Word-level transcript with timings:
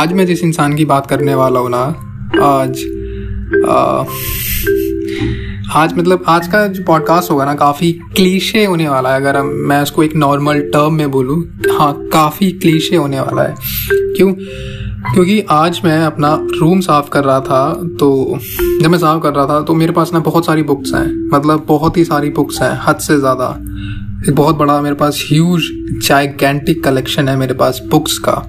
आज 0.00 0.12
मैं 0.12 0.24
जिस 0.26 0.42
इंसान 0.44 0.74
की 0.76 0.84
बात 0.84 1.06
करने 1.06 1.34
वाला 1.34 1.60
हूँ 1.60 1.70
ना 1.70 1.78
आज 2.42 2.78
आ, 3.68 4.04
आज 5.80 5.92
मतलब 5.98 6.22
आज 6.26 6.46
का 6.48 6.66
जो 6.66 6.84
पॉडकास्ट 6.84 7.30
होगा 7.30 7.44
ना 7.44 7.54
काफ़ी 7.54 7.90
क्लीशे 8.16 8.64
होने 8.64 8.88
वाला 8.88 9.12
है। 9.14 9.20
अगर 9.20 9.40
मैं 9.42 9.80
उसको 9.82 10.02
एक 10.02 10.14
नॉर्मल 10.16 10.60
टर्म 10.72 10.94
में 10.94 11.10
बोलूँ 11.10 11.36
हाँ 11.70 11.92
काफ़ी 12.12 12.50
क्लीशे 12.52 12.96
होने 12.96 13.20
वाला 13.20 13.42
है। 13.42 13.54
क्यों? 14.16 14.32
क्योंकि 15.12 15.40
आज 15.50 15.80
मैं 15.84 15.98
अपना 16.02 16.34
रूम 16.60 16.80
साफ़ 16.80 17.08
कर 17.08 17.24
रहा 17.24 17.40
था 17.40 17.72
तो 18.00 18.38
जब 18.82 18.90
मैं 18.90 18.98
साफ़ 18.98 19.22
कर 19.22 19.34
रहा 19.34 19.46
था 19.46 19.60
तो 19.62 19.74
मेरे 19.74 19.92
पास 19.92 20.12
ना 20.12 20.18
बहुत 20.20 20.46
सारी 20.46 20.62
बुक्स 20.62 20.94
हैं। 20.94 21.28
मतलब 21.34 21.64
बहुत 21.68 21.96
ही 21.96 22.04
सारी 22.04 22.30
बुक्स 22.30 22.62
हैं 22.62 22.70
हद 22.82 22.96
से 22.98 23.18
ज़्यादा। 23.18 23.48
एक 24.28 24.34
बहुत 24.34 24.56
बड़ा 24.56 24.80
मेरे 24.80 24.94
पास 24.94 25.24
ह्यूज 25.28 25.68
जाइगेंटिक 26.08 26.82
कलेक्शन 26.84 27.28
है 27.28 27.36
मेरे 27.36 27.54
पास 27.54 27.80
बुक्स 27.90 28.18
का। 28.18 28.42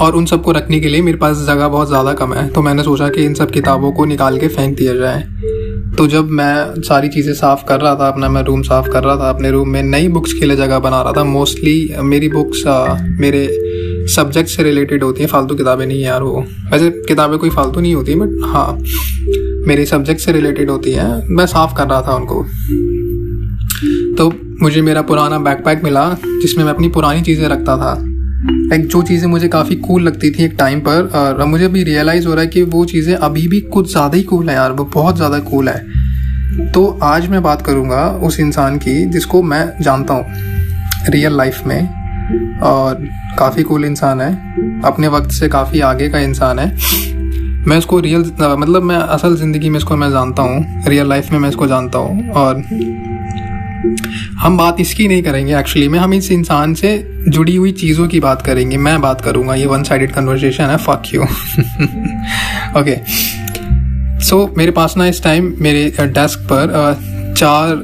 और 0.00 0.16
उन 0.16 0.24
सबको 0.26 0.52
रखने 0.52 0.78
के 0.80 0.88
लिए 0.88 1.02
मेरे 1.02 1.18
पास 1.18 1.36
जगह 1.46 1.68
बहुत 1.68 1.88
ज़्यादा 1.88 2.12
कम 2.12 2.32
है। 2.34 2.48
तो 2.48 2.62
मैंने 2.62 2.82
सोचा 2.82 3.08
कि 3.08 3.24
इन 3.24 3.34
सब 3.34 3.50
किताबों 3.50 3.92
को 3.92 4.04
निकाल 4.04 4.38
के 4.38 4.48
फेंक 4.48 4.76
दिया 4.78 4.94
जाए। 4.94 5.22
तो 5.98 6.06
जब 6.06 6.28
मैं 6.30 6.82
सारी 6.82 7.08
चीज़ें 7.08 7.32
साफ़ 7.34 7.64
कर 7.64 7.80
रहा 7.80 7.94
था, 7.94 8.08
अपना 8.08 8.28
मैं 8.28 8.42
रूम 8.42 8.62
साफ़ 8.62 8.88
कर 8.88 9.04
रहा 9.04 9.16
था, 9.16 9.28
अपने 9.28 9.50
रूम 9.50 9.68
में 9.68 9.82
नई 9.82 10.08
बुक्स 10.08 10.32
के 10.32 10.46
लिए 10.46 10.56
जगह 10.56 10.78
बना 10.78 11.02
रहा 11.02 11.12
था। 11.12 11.24
मोस्टली 11.24 11.94
मेरी 12.02 12.28
बुक्स 12.28 12.62
मेरे 13.20 13.46
सब्जेक्ट 14.14 14.50
से 14.50 14.62
रिलेटेड 14.62 15.02
होती 15.02 15.22
हैं, 15.22 15.28
फालतू 15.28 15.54
किताबें 15.54 15.84
नहीं 15.86 16.00
यार 16.00 16.22
वो। 16.22 16.44
वैसे 16.72 16.90
किताबें 17.08 17.38
कोई 17.38 17.50
फालतू 17.50 17.80
नहीं 17.80 17.94
होती 17.94 18.14
बट 18.14 18.40
हाँ 18.46 18.78
मेरे 19.66 19.84
सब्जेक्ट 19.86 20.20
से 20.20 20.32
रिलेटेड 20.32 20.70
होती 20.70 20.92
हैं। 20.92 21.12
मैं 21.28 21.46
साफ़ 21.46 21.74
कर 21.76 21.86
रहा 21.86 22.00
था 22.02 22.16
उनको। 22.16 22.42
तो 24.16 24.32
मुझे 24.62 24.82
मेरा 24.82 25.02
पुराना 25.02 25.38
बैकपैक 25.38 25.84
मिला, 25.84 26.08
जिसमें 26.42 26.64
मैं 26.64 26.72
अपनी 26.72 26.88
पुरानी 26.88 27.22
चीज़ें 27.22 27.46
रखता 27.48 27.76
था। 27.76 27.94
लाइक 28.46 28.86
जो 28.86 29.02
चीज़ें 29.02 29.26
मुझे 29.28 29.48
काफ़ी 29.48 29.76
कूल 29.78 30.02
लगती 30.02 30.30
थी 30.30 30.44
एक 30.44 30.54
टाइम 30.58 30.80
पर 30.80 31.10
और 31.16 31.44
मुझे 31.46 31.64
अभी 31.64 31.82
रियलाइज़ 31.84 32.26
हो 32.26 32.34
रहा 32.34 32.42
है 32.42 32.48
कि 32.48 32.62
वो 32.64 32.84
चीज़ें 32.84 33.14
अभी 33.14 33.46
भी 33.48 33.60
कुछ 33.62 33.90
ज़्यादा 33.90 34.16
ही 34.16 34.22
कूल 34.22 34.48
है 34.48 34.54
यार, 34.54 34.72
वो 34.72 34.84
बहुत 34.86 35.16
ज़्यादा 35.16 35.38
कूल 35.40 35.68
है। 35.68 36.70
तो 36.72 36.86
आज 37.02 37.28
मैं 37.28 37.42
बात 37.42 37.62
करूँगा 37.62 38.06
उस 38.22 38.38
इंसान 38.40 38.76
की 38.78 39.04
जिसको 39.06 39.42
मैं 39.42 39.82
जानता 39.82 40.14
हूँ 40.14 40.24
रियल 41.08 41.36
लाइफ 41.36 41.62
में, 41.66 42.60
और 42.62 43.08
काफ़ी 43.38 43.62
कूल 43.62 43.84
इंसान 43.84 44.20
है, 44.20 44.32
अपने 44.84 45.08
वक्त 45.08 45.30
से 45.30 45.48
काफ़ी 45.48 45.80
आगे 45.82 46.08
का 46.08 46.18
इंसान 46.20 46.58
है। 46.58 46.72
मैं 47.66 47.76
उसको 47.78 47.98
रियल 48.00 48.30
मतलब 48.40 48.82
मैं 48.82 48.96
असल 48.96 49.36
ज़िंदगी 49.36 49.68
में 49.70 49.78
इसको 49.78 49.96
मैं 49.96 50.10
जानता 50.10 50.42
हूँ 50.42 50.84
रियल 50.88 51.08
लाइफ 51.08 51.32
में 51.32 51.38
मैं 51.38 51.48
इसको 51.48 51.66
जानता 51.66 51.98
हूँ, 51.98 52.28
और 52.30 52.62
हम 54.38 54.56
बात 54.56 54.80
इसकी 54.80 55.06
नहीं 55.08 55.22
करेंगे 55.22 55.56
एक्चुअली 55.58 55.88
में, 55.88 55.98
हम 55.98 56.14
इस 56.14 56.30
इंसान 56.32 56.74
से 56.74 56.96
जुड़ी 57.28 57.54
हुई 57.56 57.72
चीज़ों 57.72 58.06
की 58.08 58.20
बात 58.20 58.42
करेंगे, 58.42 58.76
मैं 58.78 59.00
बात 59.00 59.20
करूँगा, 59.20 59.54
ये 59.54 59.66
वन 59.66 59.82
साइडेड 59.82 60.12
कन्वर्सेशन 60.12 60.64
है 60.64 60.76
फक 60.78 61.02
यू 61.14 61.22
ओके 62.80 62.96
सो 64.24 64.54
मेरे 64.58 64.72
पास 64.72 64.96
ना 64.96 65.06
इस 65.06 65.22
टाइम 65.22 65.52
मेरे 65.60 65.84
डेस्क 66.00 66.46
पर 66.52 67.34
चार 67.38 67.76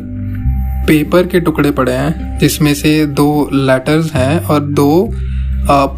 पेपर 0.86 1.26
के 1.26 1.40
टुकड़े 1.40 1.70
पड़े 1.70 1.92
हैं, 1.92 2.38
जिसमें 2.38 2.72
से 2.74 3.06
दो 3.06 3.48
लेटर्स 3.52 4.12
हैं 4.14 4.38
और 4.40 4.60
दो 4.60 5.10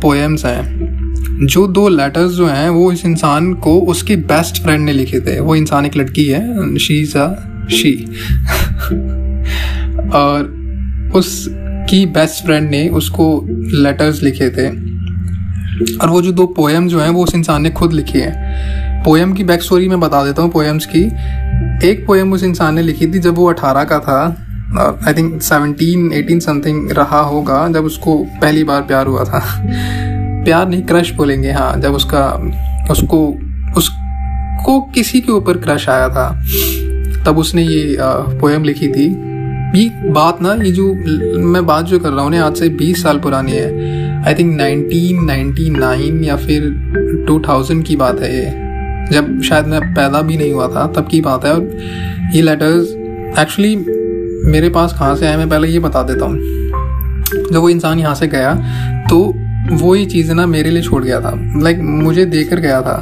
पोएम्स 0.03 0.44
हैं. 0.44 1.47
जो 1.47 1.66
दो 1.69 1.89
लेटर्स 1.89 2.33
जो 2.33 2.47
हैं, 2.47 2.69
वो 2.70 2.91
इस 2.92 3.05
इंसान 3.05 3.53
को 3.56 3.78
उसकी 3.91 4.16
बेस्ट 4.16 4.62
फ्रेंड 4.62 4.84
ने 4.84 4.92
लिखे 4.92 5.20
थे. 5.20 5.39
वो 5.41 5.56
इंसान 5.56 5.87
एक 5.87 5.97
लड़की 5.97 6.25
है 6.25 6.78
शी 6.78 7.00
इज़ 7.00 7.16
अ 7.19 7.28
शी 7.70 7.92
और 10.15 11.13
उसकी 11.17 12.05
बेस्ट 12.07 12.45
फ्रेंड 12.45 12.71
ने 12.71 12.89
उसको 12.89 13.47
लेटर्स 13.83 14.23
लिखे 14.23 14.51
थे। 14.51 14.69
और 15.97 16.09
वो 16.09 16.23
जो 16.23 16.33
दो 16.33 16.47
पोएम 16.47 16.89
जो 16.89 17.00
हैं, 17.00 17.09
वो 17.11 17.25
उस 17.25 17.34
इंसान 17.34 17.62
ने 17.62 17.71
खुद 17.71 17.93
लिखे 17.93 18.19
हैं। 18.19 19.03
पोएम 19.05 19.33
की 19.33 19.45
बैक 19.45 19.62
स्टोरी 19.62 19.89
मैं 19.89 20.01
बता 20.01 20.25
देता 20.25 20.43
हूँ 20.43 20.51
पोएम्स 20.51 20.87
की। 20.87 21.03
एक 21.89 22.05
पोएम 22.06 22.33
उस 22.33 22.43
इंसान 22.43 22.75
ने 22.75 22.83
लिखी 22.83 23.06
थी 23.06 23.19
जब 23.19 23.34
वो 23.34 23.49
अठारह 23.51 23.84
का 23.84 23.99
था। 23.99 24.19
I 25.06 25.15
think 25.15 25.43
seventeen 25.43 26.12
eighteen 26.12 26.41
something 26.41 26.91
रहा 26.91 27.21
होगा, 27.21 27.69
जब 27.69 27.84
उसको 27.84 28.17
पहली 28.41 28.65
बार 28.65 28.83
प्यार 28.83 29.06
हुआ 29.06 29.25
था। 29.25 29.43
प्यार 30.45 30.69
नहीं 30.69 30.83
क्रश 30.83 31.11
बोलेंगे 31.11 31.51
हाँ 31.51 31.81
जब 31.81 31.95
उसका, 31.95 32.27
उसको 32.91 33.27
उसको 33.77 34.81
किसी 34.95 35.21
के 35.21 35.33
ऊपर 35.33 35.59
क्रश 35.59 35.89
आया 35.89 36.09
था। 36.09 36.28
तब 37.27 37.39
उसने 37.39 37.62
ये 37.62 37.97
पोएम 38.41 38.65
लिखी 38.65 38.89
थी। 38.89 39.31
ये 39.75 39.88
बात 40.12 40.41
ना 40.43 40.53
ये 40.55 40.71
जो 40.72 40.93
मैं 41.43 41.65
बात 41.66 41.84
जो 41.84 41.99
कर 41.99 42.10
रहा 42.10 42.25
हूँ 42.25 42.38
आज 42.38 42.56
से 42.56 42.69
20 42.71 43.03
साल 43.03 43.19
पुरानी 43.19 43.53
है। 43.53 44.25
आई 44.27 44.34
थिंक 44.34 44.60
1999 44.60 46.25
या 46.25 46.37
फिर 46.37 46.62
2000 47.28 47.83
की 47.83 47.97
बात 47.97 48.21
है 48.21 48.33
ये। 48.34 48.50
जब 49.12 49.41
शायद 49.43 49.66
मैं 49.66 49.81
पैदा 49.94 50.21
भी 50.22 50.37
नहीं 50.37 50.53
हुआ 50.53 50.69
था 50.69 50.87
तब 50.97 51.09
की 51.10 51.21
बात 51.21 51.44
है। 51.44 51.53
और 51.53 52.31
ये 52.34 52.43
लेटर्स 52.43 52.93
एक्चुअली 53.41 53.75
मेरे 54.50 54.69
पास 54.69 54.93
कहाँ 54.93 55.16
से 55.16 55.27
आए 55.27 55.37
मैं 55.37 55.49
पहले 55.49 55.69
ये 55.69 55.78
बता 55.78 56.03
देता 56.03 56.25
हूँ। 56.25 56.39
जब 57.53 57.56
वो 57.56 57.69
इंसान 57.69 57.99
यहाँ 57.99 58.15
से 58.15 58.27
गया 58.28 58.54
तो 59.10 59.22
वो 59.72 59.94
ये 59.97 60.04
चीज़ 60.06 60.33
ना 60.33 60.47
मेरे 60.47 60.71
लिए 60.71 60.83
छोड़ 60.83 61.03
गया 61.04 61.21
था। 61.21 61.33
लाइक 61.62 61.77
like, 61.77 61.89
मुझे 62.03 62.25
देकर 62.27 62.60
गया 62.60 62.81
था 62.83 62.97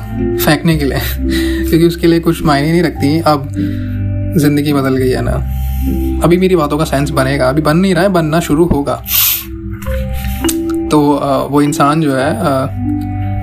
फेंकने 0.44 0.76
के 0.78 0.84
लिए। 0.84 0.98
क्योंकि 1.68 1.86
उसके 1.86 2.06
लिए 2.06 2.20
कुछ 2.20 2.44
मायने 2.44 2.70
नहीं 2.72 2.82
रखती 2.82 3.18
अब 3.26 3.48
ज़िंदगी 4.38 4.72
बदल 4.72 4.96
गई 4.96 5.08
है 5.08 5.22
ना। 5.22 5.56
अभी 6.24 6.36
मेरी 6.38 6.56
बातों 6.56 6.78
का 6.78 6.84
सेंस 6.84 7.10
बनेगा। 7.10 7.48
अभी 7.48 7.62
बन 7.62 7.76
नहीं 7.76 7.94
रहा 7.94 8.02
है, 8.02 8.08
बनना 8.10 8.40
शुरू 8.40 8.64
होगा। 8.66 8.94
तो 10.90 11.00
वो 11.50 11.62
इंसान 11.62 12.00
जो 12.00 12.14
है 12.14 12.88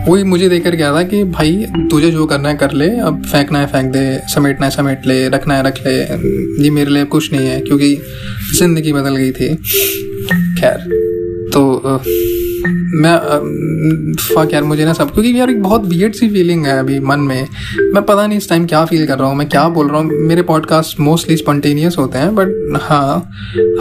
वही 0.08 0.24
मुझे 0.24 0.48
देख 0.50 0.64
कर 0.64 0.76
गया 0.76 0.94
था 0.94 1.02
कि 1.04 1.24
भाई, 1.26 1.66
तुझे 1.92 2.12
जो 2.12 2.26
करना 2.26 2.50
है 2.50 2.56
कर 2.56 2.72
ले। 2.72 2.90
अब 3.00 3.24
फेंकना 3.24 3.60
है, 3.60 3.68
फेंक 3.68 3.92
दे, 3.92 4.20
समेटना 4.28 4.66
है, 4.66 4.72
समेट 4.72 5.08
ले, 5.08 5.28
रखना 5.30 5.56
है, 5.56 5.64
रख 5.64 5.80
ले। 5.88 5.96
ये 6.64 6.70
मेरे 6.70 6.92
लिए 6.92 7.06
कुछ 7.06 7.32
नहीं 7.34 7.48
है, 7.48 7.60
क्योंकि 7.62 7.96
ज़िंदगी 8.58 8.94
बदल 8.94 9.16
गई 9.16 9.32
थी। 9.32 9.56
खैर 10.60 10.78
तो 11.54 12.00
मैं 12.68 13.16
फक 14.16 14.54
यार, 14.54 14.64
मुझे 14.64 14.86
ना 14.86 14.94
सब, 14.94 15.12
क्योंकि 15.14 15.40
यार 15.40 15.50
एक 15.50 15.62
बहुत 15.64 15.86
वियर्ड 15.86 16.14
सी 16.14 16.30
फीलिंग 16.30 16.66
है 16.66 16.78
अभी 16.80 17.00
मन 17.02 17.20
में। 17.20 17.48
मैं 17.94 18.04
पता 18.04 18.26
नहीं 18.28 18.38
इस 18.38 18.50
टाइम 18.50 18.66
क्या 18.68 18.84
फील 18.86 19.06
कर 19.08 19.18
रहा 19.20 19.28
हूँ, 19.28 19.38
मैं 19.38 19.48
क्या 19.50 19.68
बोल 19.70 19.90
रहा 19.90 20.02
हूँ। 20.02 20.20
मेरे 20.28 20.42
पॉडकास्ट 20.44 21.00
मोस्टली 21.00 21.38
स्पॉन्टेनियस 21.38 21.98
होते 21.98 22.18
हैं 22.18 22.36
बट 22.36 22.80
हाँ 22.82 23.32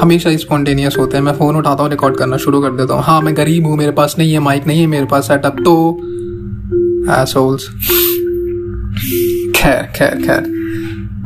हमेशा 0.00 0.30
ही 0.30 0.38
स्पॉन्टेनियस 0.38 0.96
होते 0.98 1.16
हैं। 1.16 1.24
मैं 1.24 1.32
फ़ोन 1.32 1.56
उठाता 1.56 1.82
हूँ 1.82 1.90
रिकॉर्ड 1.90 2.16
करना 2.16 2.36
शुरू 2.36 2.60
कर 2.62 2.70
देता 2.72 2.94
हूँ। 2.94 3.02
हाँ 3.02 3.20
मैं 3.22 3.36
गरीब 3.36 3.66
हूँ, 3.66 3.76
मेरे 3.76 3.92
पास 3.92 4.14
नहीं 4.18 4.32
है 4.32 4.38
माइक 4.40 4.66
नहीं 4.66 4.80
है 4.80 4.86
मेरे 4.86 5.06
पास 5.06 5.28
सेटअप 5.28 5.60
तो 5.64 5.76
एसोल्स 7.12 7.68
खैर 9.56 9.82
खैर 9.96 10.22
खैर। 10.26 10.54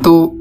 तो 0.03 0.37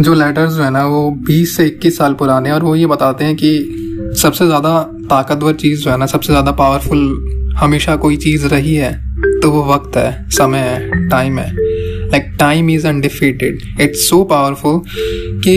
जो 0.00 0.14
लेटर्स 0.14 0.52
जो 0.52 0.62
है 0.62 0.70
ना, 0.70 0.84
वो 0.86 1.10
20 1.26 1.56
से 1.56 1.66
21 1.66 1.96
साल 1.98 2.12
पुराने 2.14 2.50
और 2.52 2.62
वो 2.62 2.74
ये 2.76 2.86
बताते 2.86 3.24
हैं 3.24 3.34
कि 3.36 4.14
सबसे 4.16 4.46
ज़्यादा 4.46 4.70
ताकतवर 5.08 5.52
चीज़ 5.54 5.82
जो 5.82 5.90
है 5.90 5.96
ना, 5.96 6.06
सबसे 6.06 6.32
ज़्यादा 6.32 6.52
पावरफुल 6.52 7.54
हमेशा 7.58 7.96
कोई 7.96 8.16
चीज़ 8.16 8.46
रही 8.46 8.74
है 8.74 8.92
तो 9.42 9.50
वो 9.50 9.64
वक्त 9.64 9.96
है, 9.96 10.28
समय 10.30 10.58
है 10.58 11.08
टाइम 11.08 11.38
है। 11.38 11.50
Like 12.10 12.36
time 12.40 12.70
is 12.70 12.86
undefeated 12.86 13.80
it's 13.80 14.08
so 14.10 14.22
powerful 14.24 14.80
कि 15.44 15.56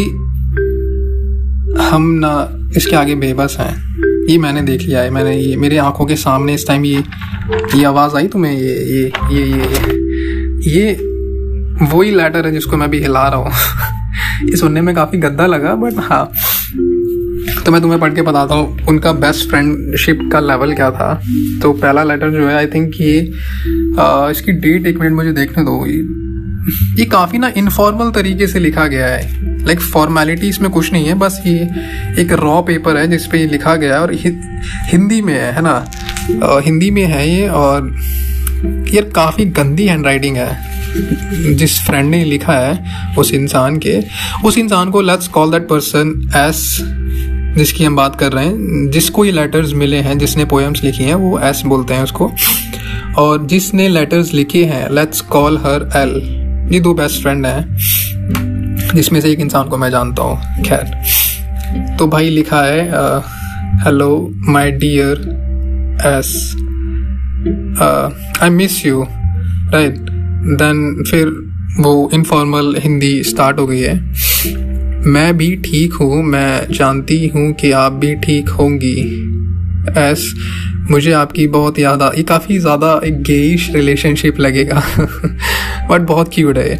हम 1.81 2.09
ना 2.16 2.34
इसके 2.78 2.95
आगे 2.95 3.16
बेबस 3.16 3.56
हैं। 3.59 3.73
ये 4.29 4.38
मैंने 4.38 4.61
देख 4.61 4.81
लिया 4.81 5.01
है, 5.01 5.09
मैंने 5.09 5.35
ये, 5.38 5.56
मेरे 5.56 5.78
आँखों 5.78 6.06
के 6.06 6.16
सामने 6.16 6.53
इस 6.53 6.67
टाइम 6.67 6.85
ये 6.85 7.03
ये 7.75 7.84
आवाज़ 7.84 8.16
आई 8.16 8.28
तुम्हें, 8.28 8.53
ये 8.53 8.75
ये 8.85 9.11
ये 9.31 9.45
ये 9.45 9.69
ये। 10.72 10.94
वही 11.91 12.11
लेटर 12.11 12.45
है 12.45 12.51
जिसको 12.51 12.78
मैं 12.78 12.90
भी 12.90 13.00
हिला 13.00 13.28
रहा 13.28 13.40
हूँ। 13.40 13.51
ये 14.50 14.56
सुनने 14.57 14.81
में 14.81 14.94
काफ़ी 14.95 15.17
गद्दा 15.17 15.45
लगा 15.45 15.75
बट 15.75 15.99
हाँ। 15.99 16.31
तो 17.66 17.72
मैं 17.72 17.81
तुम्हें 17.81 17.99
पढ़ 18.02 18.13
के 18.13 18.22
बताता 18.22 18.55
हूँ 18.55 18.85
उनका 18.90 19.11
बेस्ट 19.13 19.49
फ्रेंडशिप 19.49 20.19
का 20.34 20.40
लेवल 20.40 20.73
क्या 20.75 20.90
था। 20.91 21.13
तो 21.61 21.72
पहला 21.73 22.03
लेटर 22.03 22.29
जो 22.31 22.47
है 22.47 22.55
आई 22.55 22.67
थिंक 22.67 22.93
ये 23.02 23.19
इसकी 24.31 24.52
डेट 24.61 24.87
एक 24.87 24.97
मिनट 24.99 25.13
मुझे 25.16 25.31
देखने 25.34 25.63
दो। 25.63 25.85
ये 26.99 27.05
काफ़ी 27.05 27.37
ना 27.37 27.52
इनफॉर्मल 27.58 28.11
तरीके 28.11 28.47
से 28.47 28.59
लिखा 28.59 28.85
गया 28.87 29.08
है। 29.08 29.66
लाइक 29.66 29.79
फॉर्मेलिटी 29.81 30.49
इसमें 30.49 30.69
कुछ 30.72 30.91
नहीं 30.93 31.08
है 31.08 31.13
बस 31.19 31.41
ये 31.46 31.59
एक 32.22 32.31
रॉ 32.40 32.61
पेपर 32.61 32.97
है 32.97 33.08
जिसपे 33.08 33.40
ये 33.40 33.47
लिखा 33.47 33.75
गया 33.75 33.96
है 33.96 34.02
और 34.02 34.14
हिंदी 34.14 35.22
में 35.22 35.34
है 35.34 35.52
है 35.53 35.61
ना? 35.61 35.75
आ, 36.43 36.59
हिंदी 36.59 36.91
में 36.91 37.05
है 37.05 37.28
ये 37.29 37.47
और 37.49 37.96
यार 38.93 39.09
काफ़ी 39.16 39.46
गंदी 39.59 39.87
हैंड 39.87 40.05
राइटिंग 40.05 40.37
है। 40.37 41.55
जिस 41.57 41.79
फ्रेंड 41.81 42.09
ने 42.09 42.23
लिखा 42.25 42.53
है 42.53 43.16
उस 43.17 43.34
इंसान 43.34 43.78
के 43.78 43.99
उस 44.46 44.57
इंसान 44.57 44.90
को 44.91 45.02
let's 45.02 45.28
call 45.28 45.52
that 45.52 45.67
person 45.67 46.09
S 46.37 46.66
जिसकी 47.58 47.84
हम 47.84 47.96
बात 47.96 48.16
कर 48.16 48.32
रहे 48.32 48.46
हैं, 48.46 48.90
जिसको 48.92 49.26
ये 49.26 49.32
लेटर्स 49.32 49.74
मिले 49.74 49.98
हैं, 49.98 50.18
जिसने 50.18 50.46
पोएम्स 50.46 50.84
लिखी 50.84 51.03
हैं, 51.03 51.16
वो 51.16 51.40
एस 51.40 51.62
बोलते 51.66 51.94
हैं 51.94 52.03
उसको। 52.03 52.32
और 53.18 53.46
जिसने 53.48 53.88
लेटर्स 53.90 54.34
लिखे 54.34 54.64
हैं 54.66 54.90
लेट्स 54.92 55.22
कॉल 55.32 55.58
हर 55.58 55.90
एल 55.98 56.12
ये 56.74 56.80
दो 56.80 56.94
बेस्ट 56.94 57.22
फ्रेंड 57.22 57.46
हैं, 57.46 57.78
जिसमें 58.96 59.20
से 59.22 59.32
एक 59.32 59.40
इंसान 59.40 59.70
को 59.70 59.78
मैं 59.78 59.90
जानता 59.92 60.24
हूँ। 60.24 60.64
खैर 60.64 61.96
तो 61.98 62.08
भाई 62.08 62.30
लिखा 62.30 62.62
है 62.62 62.82
hello 63.84 64.09
my 64.48 64.72
dear 64.74 65.18
S 66.08 66.34
I 68.42 68.50
miss 68.50 68.86
you 68.86 69.06
right 69.74 69.96
then 70.58 71.03
फिर 71.12 71.28
वो 71.80 72.09
इनफॉर्मल 72.14 72.76
हिंदी 72.80 73.24
स्टार्ट 73.24 73.59
हो 73.59 73.68
गई 73.68 73.80
है। 73.80 73.96
मैं 75.06 75.38
भी 75.38 75.56
ठीक 75.56 75.94
हूँ, 75.94 76.24
मैं 76.24 76.68
जानती 76.72 77.28
हूँ 77.28 77.53
कि 77.53 77.72
आप 77.72 77.92
भी 77.92 78.16
ठीक 78.16 78.50
होंगी। 78.50 79.00
एस, 79.98 80.34
मुझे 80.92 81.12
आपकी 81.12 81.48
बहुत 81.48 81.80
याद 81.80 82.02
आ, 82.02 82.12
ये 82.18 82.24
काफ़ी 82.24 82.58
ज़्यादा 82.59 83.02
एक 83.06 83.22
गेइश 83.22 83.70
रिलेशनशिप 83.76 84.40
लगेगा। 84.40 84.84
बट 85.90 86.02
बहुत 86.02 86.32
क्यूट 86.34 86.58
है 86.58 86.80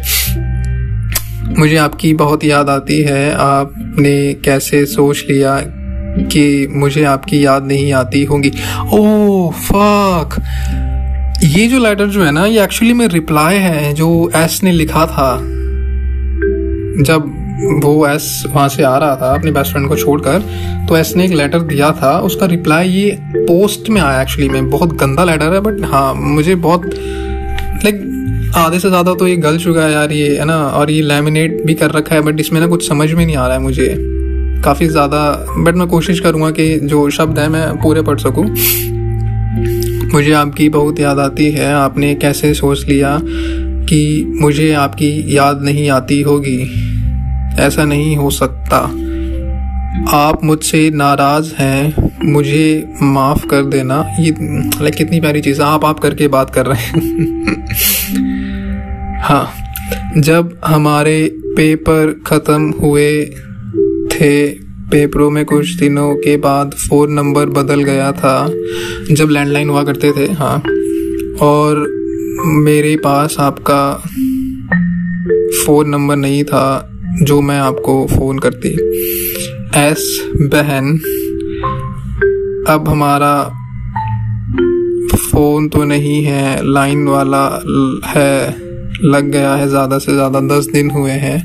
मुझे 1.58 1.76
आपकी 1.76 2.14
बहुत 2.14 2.44
याद 2.44 2.68
आती 2.68 3.02
है, 3.02 3.32
आपने 3.32 4.34
कैसे 4.34 4.86
सोच 4.86 5.24
लिया 5.30 5.60
कि 6.32 6.66
मुझे 6.70 7.04
आपकी 7.04 7.44
याद 7.44 7.66
नहीं 7.66 7.92
आती 7.92 8.24
होगी। 8.24 8.50
ओ 8.92 9.50
फक 9.50 10.40
ये 11.44 11.68
जो 11.68 11.78
लेटर 11.78 12.06
जो 12.06 12.24
है 12.24 12.30
ना, 12.30 12.46
ये 12.46 12.64
एक्चुअली 12.64 12.92
में 12.92 13.06
रिप्लाई 13.08 13.56
है 13.56 13.94
जो 13.94 14.30
एस 14.36 14.60
ने 14.62 14.72
लिखा 14.72 15.06
था। 15.06 15.38
जब 17.04 17.41
वो 17.82 18.06
एस 18.08 18.42
वहाँ 18.48 18.68
से 18.68 18.82
आ 18.82 18.96
रहा 18.98 19.16
था, 19.16 19.34
अपने 19.34 19.50
बेस्ट 19.52 19.72
फ्रेंड 19.72 19.88
को 19.88 19.96
छोड़कर। 19.96 20.38
तो 20.88 20.96
एस 20.96 21.12
ने 21.16 21.24
एक 21.24 21.32
लेटर 21.32 21.60
दिया 21.64 21.90
था, 21.92 22.18
उसका 22.20 22.46
रिप्लाई 22.46 22.88
ये 22.88 23.18
पोस्ट 23.36 23.88
में 23.88 24.00
आया 24.00 24.22
एक्चुअली 24.22 24.48
में। 24.48 24.70
बहुत 24.70 24.96
गंदा 24.96 25.24
लेटर 25.24 25.52
है 25.54 25.60
बट 25.60 25.84
हाँ 25.84 26.14
मुझे 26.14 26.54
बहुत 26.56 26.90
लाइक 27.84 28.52
आधे 28.56 28.78
से 28.78 28.88
ज़्यादा 28.88 29.14
तो 29.14 29.26
ये 29.26 29.36
गल 29.36 29.58
चुका 29.58 29.84
है 29.84 29.92
यार 29.92 30.12
ये, 30.12 30.36
है 30.38 30.44
ना? 30.44 30.56
और 30.58 30.90
ये 30.90 31.02
लेमिनेट 31.02 31.64
भी 31.66 31.74
कर 31.74 31.90
रखा 31.90 32.14
है 32.14 32.20
बट 32.22 32.40
इसमें 32.40 32.60
ना 32.60 32.66
कुछ 32.66 32.88
समझ 32.88 33.12
में 33.12 33.24
नहीं 33.26 33.36
आ 33.36 33.46
रहा 33.46 33.56
है 33.56 33.62
मुझे। 33.62 33.94
काफ़ी 34.64 34.86
ज़्यादा 34.88 35.22
बट 35.58 35.74
मैं 35.74 35.86
कोशिश 35.88 36.20
करूँगा 36.20 36.50
कि 36.50 36.78
जो 36.80 37.08
शब्द 37.10 37.38
है 37.38 37.48
मैं 37.48 37.66
पूरे 37.80 38.02
पढ़ 38.02 38.18
सकूँ। 38.18 38.44
मुझे 40.12 40.32
आपकी 40.32 40.68
बहुत 40.68 41.00
याद 41.00 41.18
आती 41.18 41.50
है, 41.50 41.72
आपने 41.74 42.14
कैसे 42.14 42.52
सोच 42.54 42.84
लिया 42.88 43.18
कि 43.22 44.36
मुझे 44.40 44.72
आपकी 44.74 45.36
याद 45.36 45.62
नहीं 45.62 45.88
आती 45.90 46.20
होगी? 46.22 46.58
ऐसा 47.60 47.84
नहीं 47.84 48.16
हो 48.16 48.30
सकता। 48.30 48.78
आप 50.10 50.44
मुझसे 50.44 50.90
नाराज़ 50.90 51.54
हैं, 51.54 52.12
मुझे 52.32 52.94
माफ़ 53.02 53.46
कर 53.46 53.62
देना। 53.62 54.16
ये 54.20 54.34
लाइक 54.82 54.94
कितनी 54.94 55.20
प्यारी 55.20 55.40
चीज़ 55.40 55.62
आप 55.62 55.84
आप 55.84 55.98
करके 56.00 56.28
बात 56.28 56.50
कर 56.50 56.66
रहे 56.66 56.82
हैं। 56.82 57.66
हाँ 59.22 59.52
जब 60.18 60.60
हमारे 60.64 61.36
पेपर 61.56 62.20
ख़त्म 62.26 62.70
हुए 62.70 63.24
थे, 64.12 64.46
पेपरों 64.90 65.30
में 65.30 65.44
कुछ 65.44 65.74
दिनों 65.74 66.14
के 66.14 66.36
बाद 66.36 66.74
फ़ोन 66.74 67.12
नंबर 67.12 67.46
बदल 67.46 67.82
गया 67.82 68.12
था, 68.12 68.48
जब 69.14 69.28
लैंडलाइन 69.30 69.68
हुआ 69.68 69.84
करते 69.84 70.12
थे 70.12 70.32
हाँ 70.32 70.62
और 71.42 71.86
मेरे 72.44 72.96
पास 72.96 73.36
आपका 73.40 73.94
फ़ोन 75.66 75.88
नंबर 75.88 76.16
नहीं 76.16 76.44
था 76.44 76.91
जो 77.20 77.40
मैं 77.40 77.58
आपको 77.60 77.94
फ़ोन 78.06 78.38
करती। 78.38 78.68
एस 79.78 80.04
बहन 80.42 80.92
अब 82.68 82.88
हमारा 82.88 83.34
फ़ोन 85.14 85.68
तो 85.68 85.84
नहीं 85.84 86.22
है 86.24 86.72
लाइन 86.72 87.06
वाला 87.08 87.44
है 88.06 88.56
लग 89.04 89.30
गया 89.30 89.54
है 89.54 89.68
ज़्यादा 89.68 89.98
से 89.98 90.12
ज़्यादा 90.12 90.40
दस 90.48 90.66
दिन 90.72 90.90
हुए 90.90 91.10
हैं। 91.10 91.38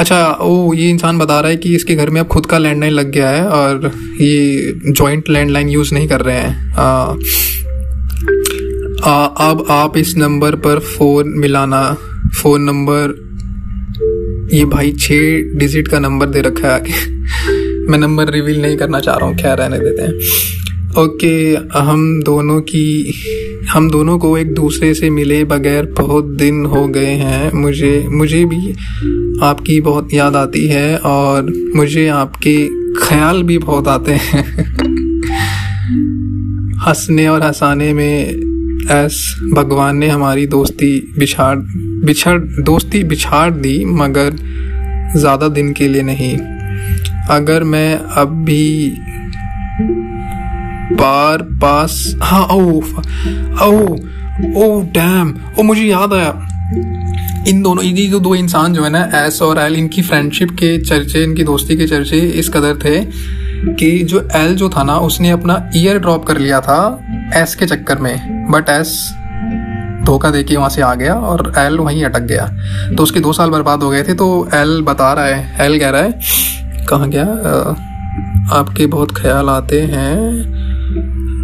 अच्छा 0.00 0.18
ओ 0.32 0.72
ये 0.74 0.88
इंसान 0.90 1.18
बता 1.18 1.40
रहा 1.40 1.50
है 1.50 1.56
कि 1.56 1.74
इसके 1.74 1.94
घर 1.94 2.10
में 2.10 2.20
अब 2.20 2.26
खुद 2.26 2.46
का 2.46 2.58
लैंडलाइन 2.58 2.92
लग 2.92 3.10
गया 3.10 3.28
है 3.30 3.48
और 3.48 3.90
ये 4.20 4.92
जॉइंट 4.92 5.28
लैंडलाइन 5.30 5.68
यूज़ 5.68 5.94
नहीं 5.94 6.08
कर 6.08 6.20
रहे 6.20 6.36
हैं। 6.36 6.72
आ, 6.72 7.14
आ, 9.04 9.24
अब 9.50 9.66
आप 9.70 9.96
इस 9.96 10.16
नंबर 10.16 10.54
पर 10.56 10.78
फ़ोन 10.88 11.32
मिलाना 11.38 11.82
फ़ोन 12.42 12.62
नंबर 12.62 13.14
ये 14.52 14.64
भाई 14.64 14.92
छः 14.92 15.58
डिजिट 15.58 15.88
का 15.88 15.98
नंबर 15.98 16.26
दे 16.26 16.40
रखा 16.40 16.68
है 16.68 16.74
आगे। 16.74 16.90
मैं 17.90 17.98
नंबर 17.98 18.30
रिवील 18.30 18.62
नहीं 18.62 18.76
करना 18.76 19.00
चाह 19.00 19.16
रहा 19.16 19.26
हूँ 19.26 19.36
खैर 19.36 19.58
रहने 19.58 19.78
देते 19.78 20.02
हैं। 20.02 20.12
ओके 20.98 21.56
हम 21.78 22.22
दोनों 22.22 22.60
की, 22.60 23.14
हम 23.68 23.90
दोनों 23.90 24.18
को 24.18 24.38
एक 24.38 24.54
दूसरे 24.54 24.94
से 24.94 25.10
मिले 25.10 25.44
बगैर 25.44 25.86
बहुत 25.86 26.24
दिन 26.24 26.66
हो 26.66 26.88
गए 26.88 27.06
हैं। 27.06 27.52
मुझे 27.52 28.06
मुझे 28.10 28.44
भी 28.44 28.74
आपकी 29.42 29.80
बहुत 29.80 30.14
याद 30.14 30.36
आती 30.36 30.66
है 30.66 30.98
और 30.98 31.54
मुझे 31.76 32.08
आपके 32.08 32.68
ख्याल 33.00 33.42
भी 33.42 33.58
बहुत 33.58 33.88
आते 33.88 34.12
हैं। 34.12 34.44
हंसने 36.88 37.28
और 37.28 37.42
हंसाने 37.42 37.94
में 37.94 38.47
ऐस 38.90 39.20
भगवान 39.54 39.96
ने 39.96 40.08
हमारी 40.08 40.46
दोस्ती 40.46 40.90
बिछाड़, 41.18 41.56
बिछड़, 42.04 42.38
दोस्ती 42.62 43.02
बिछाड़ 43.04 43.50
दी, 43.52 43.84
मगर 43.84 44.36
ज़्यादा 45.16 45.48
दिन 45.48 45.72
के 45.72 45.88
लिए 45.88 46.02
नहीं। 46.02 46.36
अगर 47.30 47.64
मैं 47.64 47.94
अब 47.94 48.34
भी 48.44 48.90
बार 50.92 51.42
पास 51.62 52.14
हाँ 52.22 52.44
ओ 52.46 52.82
ओ 53.62 53.72
ओ 54.56 54.80
डैम 54.92 55.34
ओ 55.58 55.62
मुझे 55.62 55.82
याद 55.82 56.12
आया। 56.12 56.30
इन 57.48 57.62
दोनों, 57.62 57.84
ये 57.84 58.06
जो 58.06 58.20
दो 58.20 58.34
इंसान 58.34 58.72
जो 58.74 58.82
है 58.84 58.90
ना, 58.90 59.02
एस 59.16 59.40
और 59.42 59.58
एल, 59.58 59.76
इनकी 59.76 60.02
फ्रेंडशिप 60.02 60.50
के 60.50 60.76
चर्चे, 60.78 61.22
इनकी 61.24 61.44
दोस्ती 61.44 61.76
के 61.76 61.86
चर्चे 61.86 62.18
इस 62.18 62.48
कदर 62.48 62.78
थे 62.84 63.00
कि 63.74 63.98
जो 64.04 64.26
एल 64.36 64.54
जो 64.56 64.68
था 64.70 64.82
ना, 64.82 64.96
उसने 64.98 65.30
अपना 65.30 65.70
ईयर 65.76 65.98
ड्रॉप 65.98 66.26
कर 66.26 66.38
लिया 66.38 66.60
था 66.60 66.80
एस 67.36 67.54
के 67.54 67.66
चक्कर 67.66 67.98
में। 67.98 68.46
बट 68.50 68.68
एस 68.70 68.98
धोखा 70.06 70.30
दे 70.30 70.42
के 70.42 70.56
वहाँ 70.56 70.68
से 70.70 70.82
आ 70.82 70.94
गया 70.94 71.14
और 71.14 71.52
एल 71.58 71.78
वहीं 71.78 72.04
अटक 72.04 72.22
गया। 72.22 72.46
तो 72.96 73.02
उसके 73.02 73.20
दो 73.20 73.32
साल 73.32 73.50
बर्बाद 73.50 73.82
हो 73.82 73.90
गए 73.90 74.02
थे 74.02 74.14
तो 74.14 74.48
एल 74.54 74.80
बता 74.82 75.12
रहा 75.12 75.24
है 75.24 75.64
एल 75.64 75.78
कह 75.80 75.90
रहा 75.90 76.02
है, 76.02 76.12
कहाँ 76.88 77.08
गया? 77.10 77.24
आपके 78.52 78.86
बहुत 78.86 79.16
ख्याल 79.16 79.48
आते 79.50 79.80
हैं। 79.82 80.56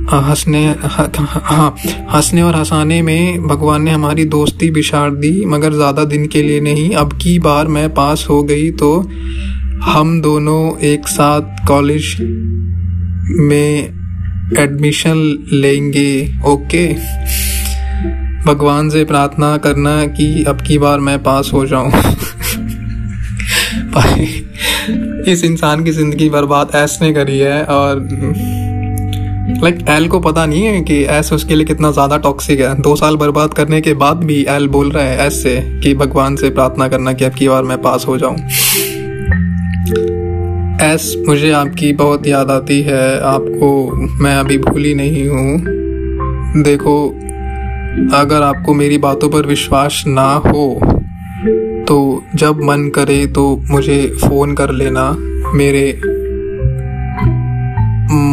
हंसने 0.05 0.65
हाँ 0.85 1.75
हंसने 2.11 2.43
और 2.43 2.57
हंसाने 2.57 3.01
में 3.03 3.43
भगवान 3.43 3.83
ने 3.83 3.91
हमारी 3.91 4.25
दोस्ती 4.27 4.71
बिछाड़ 4.71 5.11
दी, 5.13 5.45
मगर 5.47 5.73
ज़्यादा 5.73 6.05
दिन 6.07 6.27
के 6.27 6.43
लिए 6.43 6.61
नहीं। 6.61 6.91
अब 6.95 7.13
की 7.23 7.39
बार 7.39 7.69
मैं 7.69 7.89
पास 7.95 8.27
हो 8.31 8.43
गई 8.43 8.71
तो 8.73 8.91
हम 9.85 10.21
दोनों 10.23 10.79
एक 10.83 11.09
साथ 11.09 11.67
कॉलेज 11.69 12.17
में 13.41 14.59
एडमिशन 14.59 15.19
लेंगे 15.53 16.41
ओके 16.47 16.87
भगवान 18.45 18.89
से 18.91 19.05
प्रार्थना 19.05 19.57
करना 19.57 19.95
कि 20.09 20.45
अब 20.49 20.61
की 20.61 20.79
बार 20.79 21.01
मैं 21.01 21.19
पास 21.23 21.51
हो 21.53 21.65
जाऊँ। 21.67 21.91
भाई 23.91 24.27
इस 25.33 25.45
इंसान 25.45 25.85
की 25.85 25.93
ज़िंदगी 25.93 26.29
बर्बाद 26.31 26.71
ऐस 26.75 26.99
ने 27.03 27.13
करी 27.13 27.39
है 27.39 27.63
और 27.65 28.01
लाइक 29.55 29.75
like, 29.75 29.89
एल 29.91 30.09
को 30.09 30.21
पता 30.21 30.47
नहीं 30.47 30.63
है 30.63 30.81
कि 30.83 31.03
एस 31.11 31.33
उसके 31.33 31.55
लिए 31.55 31.67
कितना 31.67 31.91
ज़्यादा 31.91 32.17
टॉक्सिक 32.19 32.61
है। 32.61 32.75
दो 32.83 32.97
साल 32.97 33.17
बर्बाद 33.17 33.55
करने 33.55 33.81
के 33.81 33.95
बाद 33.97 34.25
भी 34.25 34.45
एल 34.49 34.69
बोल 34.69 34.91
रहा 34.91 35.05
है 35.05 35.17
ऐस 35.19 35.43
से 35.43 35.61
कि 35.83 35.95
भगवान 35.95 36.37
से 36.37 36.51
प्रार्थना 36.51 36.89
करना 36.89 37.13
कि 37.13 37.25
अब 37.25 37.35
की 37.35 37.49
बार 37.49 37.63
मैं 37.63 37.81
पास 37.83 38.05
हो 38.09 38.19
जाऊँ। 38.19 38.37
एस 40.83 41.15
मुझे 41.29 41.51
आपकी 41.53 41.93
बहुत 41.93 42.27
याद 42.27 42.51
आती 42.51 42.81
है। 42.83 43.21
आपको 43.21 43.69
मैं 44.23 44.35
अभी 44.37 44.59
भूली 44.59 44.95
नहीं 44.95 45.29
हूँ। 45.29 46.63
देखो, 46.63 46.97
अगर 48.15 48.43
आपको 48.43 48.75
मेरी 48.75 48.99
बातों 48.99 49.29
पर 49.29 49.47
विश्वास 49.47 50.05
ना 50.07 50.33
हो 50.47 50.81
तो 51.89 52.25
जब 52.35 52.63
मन 52.63 52.89
करे 52.89 53.27
तो 53.27 53.45
मुझे 53.71 54.07
फ़ोन 54.21 54.55
कर 54.55 54.71
लेना। 54.71 55.11
मेरे 55.55 56.01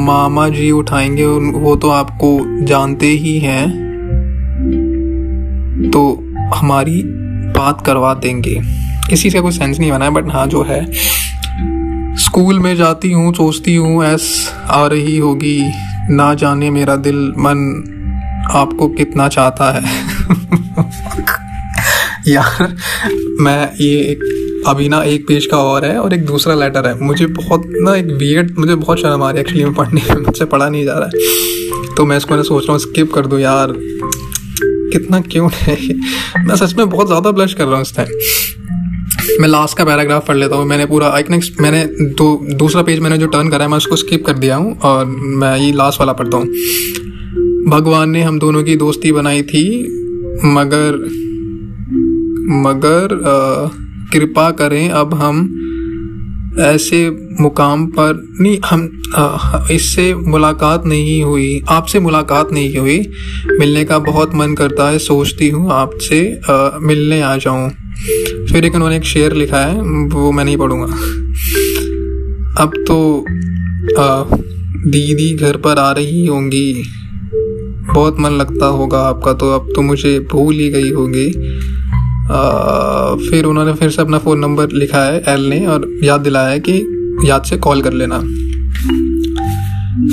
मामा 0.06 0.50
जी 0.50 0.72
उठाएँगे 0.72 1.26
वो 1.60 1.76
तो 1.76 1.90
आपको 1.90 2.66
जानते 2.66 3.06
ही 3.06 3.38
हैं। 3.40 3.68
तो 5.94 6.04
हमारी 6.56 7.02
बात 7.58 7.86
करवा 7.86 8.14
देंगे। 8.14 8.60
इस 9.12 9.32
से 9.32 9.42
कोई 9.42 9.52
सेंस 9.52 9.80
नहीं 9.80 9.92
बना 9.92 10.06
है 10.06 10.12
बट 10.12 10.32
हाँ 10.32 10.48
जो 10.48 10.64
है। 10.64 10.86
स्कूल 12.16 12.60
में 12.60 12.76
जाती 12.76 13.12
हूँ, 13.12 13.34
सोचती 13.34 13.76
हूँ, 13.76 14.06
ऐस 14.06 14.54
आ 14.70 14.88
रही 14.88 15.18
होगी। 15.18 15.72
ना 16.10 16.34
जाने 16.34 16.70
मेरा 16.70 16.96
दिल, 16.96 17.16
मन 17.16 17.84
आपको 18.52 18.88
कितना 18.88 19.28
चाहता 19.28 19.72
है। 19.72 19.82
यार, 22.28 22.76
मैं 23.40 23.74
ये 23.82 24.00
एक, 24.00 24.20
अभी 24.68 24.90
ना 24.90 25.04
एक 25.04 25.28
पेज 25.28 25.46
का 25.46 25.58
और 25.58 25.86
है 25.86 25.98
और 25.98 26.14
एक 26.14 26.26
दूसरा 26.26 26.56
लेटर 26.56 26.88
है। 26.88 27.00
मुझे 27.00 27.26
बहुत 27.26 27.62
ना 27.66 27.96
एक 27.96 28.06
वियर्ड 28.06 28.58
मुझे 28.58 28.76
बहुत 28.76 29.00
शर्म 29.00 29.24
आ 29.24 29.30
रही 29.30 29.38
है 29.38 29.42
एक्चुअली 29.42 29.64
में 29.64 29.74
पढ़ने 29.74 30.02
में, 30.10 30.22
मुझसे 30.22 30.46
पढ़ा 30.46 30.70
नहीं 30.70 30.86
जा 30.86 30.94
रहा 30.94 31.06
है। 31.06 31.12
तो 31.98 32.06
मैं 32.06 32.18
इसको 32.18 32.36
ना 32.36 32.42
सोच 32.42 32.64
रहा 32.64 32.72
हूँ 32.72 32.80
स्किप 32.80 33.14
कर 33.14 33.26
दूँ। 33.26 33.40
यार, 33.40 33.74
कितना 34.92 35.22
क्यूट 35.22 35.54
है 35.54 35.78
मैं 36.46 36.56
सच 36.56 36.74
में 36.74 36.90
बहुत 36.90 37.08
ज़्यादा 37.08 37.32
ब्लश 37.32 37.54
कर 37.54 37.64
रहा 37.64 37.74
हूँ 37.74 37.82
इस 37.82 37.96
टाइम 37.96 38.10
मैं 39.40 39.48
लास्ट 39.48 39.78
का 39.78 39.86
पैराग्राफ 39.86 40.28
पढ़ 40.28 40.36
लेता 40.38 40.56
हूँ। 40.56 40.66
मैंने 40.66 40.86
पूरा 40.86 41.18
एक 41.20 41.30
नेक्स्ट 41.30 41.62
मैंने 41.62 41.84
दो, 42.16 42.36
दूसरा 42.54 42.82
पेज 42.82 43.00
मैंने 43.00 43.18
जो 43.18 43.28
टर्न 43.28 43.50
करा 43.50 43.64
है, 43.64 43.70
मैं 43.70 43.78
उसको 43.78 43.96
स्किप 43.96 44.26
कर 44.26 44.38
दिया 44.38 44.56
हूँ 44.56 44.78
और 44.80 45.06
मैं 45.06 45.56
ये 45.58 45.72
लास्ट 45.74 46.00
वाला 46.00 46.14
पढ़ता 46.14 46.38
हूँ। 46.38 46.46
भगवान 47.70 48.10
ने 48.10 48.22
हम 48.22 48.40
दोनों 48.40 48.64
की 48.64 48.76
दोस्ती 48.76 49.12
बनाई 49.12 49.42
थी, 49.44 49.66
मगर 50.46 50.98
मगर 52.64 53.18
कृपा 54.14 54.50
करें 54.52 54.90
अब 54.90 55.14
हम 55.14 55.50
ऐसे 56.60 57.10
मुकाम 57.42 57.86
पर, 57.88 58.16
नहीं, 58.42 58.58
हम 58.66 59.68
इससे 59.72 60.14
मुलाकात 60.16 60.86
नहीं 60.86 61.22
हुई, 61.24 61.62
आपसे 61.70 62.00
मुलाकात 62.00 62.52
नहीं 62.54 62.78
हुई। 62.78 62.98
मिलने 63.60 63.84
का 63.86 64.00
बहुत 64.00 64.36
मन 64.36 64.54
करता 64.56 64.90
है, 64.90 65.00
सोचती 65.00 65.50
हूँ 65.50 65.72
आपसे 65.72 66.20
मिलने 66.82 67.22
आ 67.22 67.36
जाऊँ। 67.38 67.70
फिर 68.52 68.66
एक 68.66 68.76
उन्होंने 68.76 68.96
एक 68.96 69.04
शेर 69.04 69.34
लिखा 69.34 69.60
है 69.60 69.82
वो 70.12 70.32
मैं 70.32 70.46
नहीं 70.46 70.58
पढ़ूँगा। 70.58 70.86
अब 72.64 72.74
तो 72.88 73.26
आ, 74.00 74.24
दीदी 74.86 75.34
घर 75.36 75.58
पर 75.58 75.80
आ 75.80 75.92
रही 75.92 76.26
होंगी। 76.26 76.84
बहुत 77.94 78.20
मन 78.20 78.32
लगता 78.32 78.66
होगा 78.66 79.00
आपका 79.00 79.34
तो 79.34 79.50
अब 79.52 79.72
तो 79.76 79.82
मुझे 79.82 80.20
भूल 80.32 80.56
ही 80.56 80.70
गई 80.70 80.90
होगी। 80.90 81.28
फिर 83.30 83.46
उन्होंने 83.46 83.74
फिर 83.74 83.90
से 83.90 84.02
अपना 84.02 84.18
फ़ोन 84.18 84.40
नंबर 84.40 84.72
लिखा 84.72 85.04
है 85.04 85.22
एल 85.28 85.42
ने 85.42 85.66
और 85.66 85.90
याद 86.04 86.22
दिलाया 86.22 86.58
कि 86.58 86.74
याद 87.26 87.44
से 87.44 87.58
कॉल 87.58 87.82
कर 87.82 87.94
लेना। 87.94 88.20